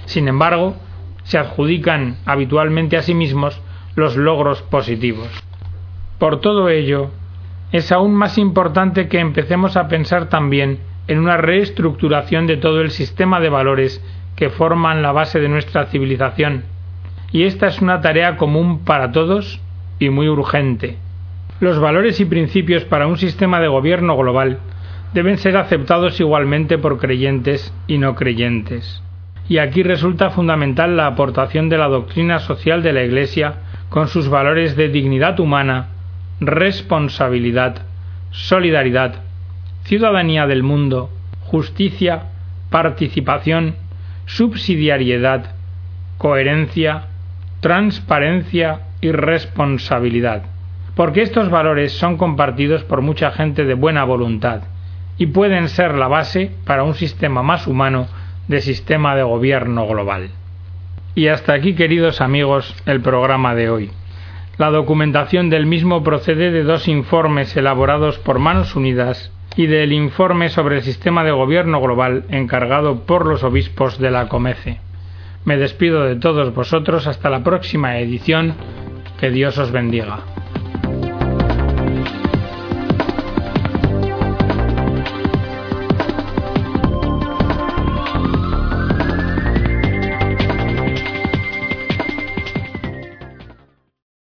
Sin 0.06 0.28
embargo, 0.28 0.76
se 1.24 1.38
adjudican 1.38 2.18
habitualmente 2.26 2.98
a 2.98 3.04
sí 3.04 3.14
mismos 3.14 3.62
los 3.96 4.16
logros 4.16 4.62
positivos. 4.64 5.47
Por 6.20 6.42
todo 6.42 6.70
ello, 6.70 7.12
es 7.72 7.92
aún 7.92 8.16
más 8.16 8.38
importante 8.38 9.08
que 9.08 9.20
empecemos 9.20 9.78
a 9.78 9.88
pensar 9.88 10.30
también 10.30 10.80
en 11.08 11.20
una 11.20 11.38
reestructuración 11.38 12.48
de 12.48 12.58
todo 12.58 12.82
el 12.82 12.92
sistema 12.92 13.40
de 13.40 13.50
valores 13.50 14.04
que 14.36 14.50
forman 14.50 15.02
la 15.02 15.12
base 15.12 15.40
de 15.40 15.50
nuestra 15.50 15.86
civilización. 15.86 16.64
Y 17.32 17.44
esta 17.44 17.68
es 17.68 17.82
una 17.82 18.02
tarea 18.02 18.38
común 18.38 18.84
para 18.86 19.12
todos 19.12 19.60
y 20.00 20.10
muy 20.10 20.28
urgente. 20.30 20.98
Los 21.60 21.80
valores 21.80 22.20
y 22.20 22.26
principios 22.26 22.86
para 22.86 23.08
un 23.08 23.18
sistema 23.18 23.60
de 23.60 23.68
gobierno 23.68 24.16
global 24.16 24.60
deben 25.14 25.38
ser 25.38 25.58
aceptados 25.58 26.20
igualmente 26.20 26.78
por 26.78 27.00
creyentes 27.00 27.74
y 27.88 27.98
no 27.98 28.16
creyentes. 28.16 29.02
Y 29.50 29.58
aquí 29.60 29.82
resulta 29.82 30.30
fundamental 30.30 30.98
la 30.98 31.08
aportación 31.08 31.70
de 31.70 31.78
la 31.78 31.88
doctrina 31.88 32.40
social 32.40 32.84
de 32.84 32.94
la 32.94 33.04
Iglesia 33.04 33.56
con 33.90 34.08
sus 34.08 34.30
valores 34.30 34.76
de 34.76 34.90
dignidad 34.90 35.40
humana, 35.40 35.88
responsabilidad, 36.40 37.82
solidaridad, 38.32 39.16
ciudadanía 39.84 40.46
del 40.46 40.64
mundo, 40.64 41.10
justicia, 41.42 42.24
participación, 42.70 43.76
subsidiariedad, 44.26 45.56
coherencia, 46.18 47.08
transparencia 47.62 48.82
y 49.02 49.12
responsabilidad, 49.12 50.44
porque 50.96 51.22
estos 51.22 51.50
valores 51.50 51.94
son 51.94 52.18
compartidos 52.18 52.84
por 52.84 53.02
mucha 53.02 53.32
gente 53.32 53.66
de 53.66 53.74
buena 53.74 54.04
voluntad 54.04 54.62
y 55.18 55.28
pueden 55.28 55.70
ser 55.70 55.96
la 55.96 56.08
base 56.08 56.52
para 56.66 56.84
un 56.84 56.94
sistema 56.94 57.42
más 57.42 57.68
humano 57.68 58.08
de 58.48 58.62
sistema 58.62 59.16
de 59.16 59.24
gobierno 59.24 59.88
global. 59.88 60.30
Y 61.16 61.28
hasta 61.28 61.54
aquí, 61.54 61.74
queridos 61.74 62.22
amigos, 62.22 62.76
el 62.86 63.02
programa 63.02 63.56
de 63.56 63.70
hoy. 63.70 63.92
La 64.58 64.72
documentación 64.72 65.52
del 65.52 65.68
mismo 65.68 66.04
procede 66.04 66.50
de 66.50 66.64
dos 66.64 66.88
informes 66.88 67.56
elaborados 67.56 68.18
por 68.18 68.40
Manos 68.40 68.76
Unidas 68.76 69.32
y 69.56 69.68
del 69.68 69.94
informe 69.94 70.50
sobre 70.50 70.78
el 70.78 70.82
sistema 70.82 71.24
de 71.24 71.32
gobierno 71.32 71.80
global 71.80 72.24
encargado 72.30 73.06
por 73.06 73.28
los 73.28 73.44
obispos 73.44 74.00
de 74.00 74.10
la 74.10 74.28
Comece. 74.30 74.80
Me 75.46 75.58
despido 75.58 76.04
de 76.06 76.16
todos 76.16 76.54
vosotros 76.56 77.06
hasta 77.06 77.30
la 77.30 77.44
próxima 77.44 78.00
edición. 78.00 78.56
Que 79.20 79.30
Dios 79.30 79.58
os 79.58 79.72
bendiga. 79.72 80.20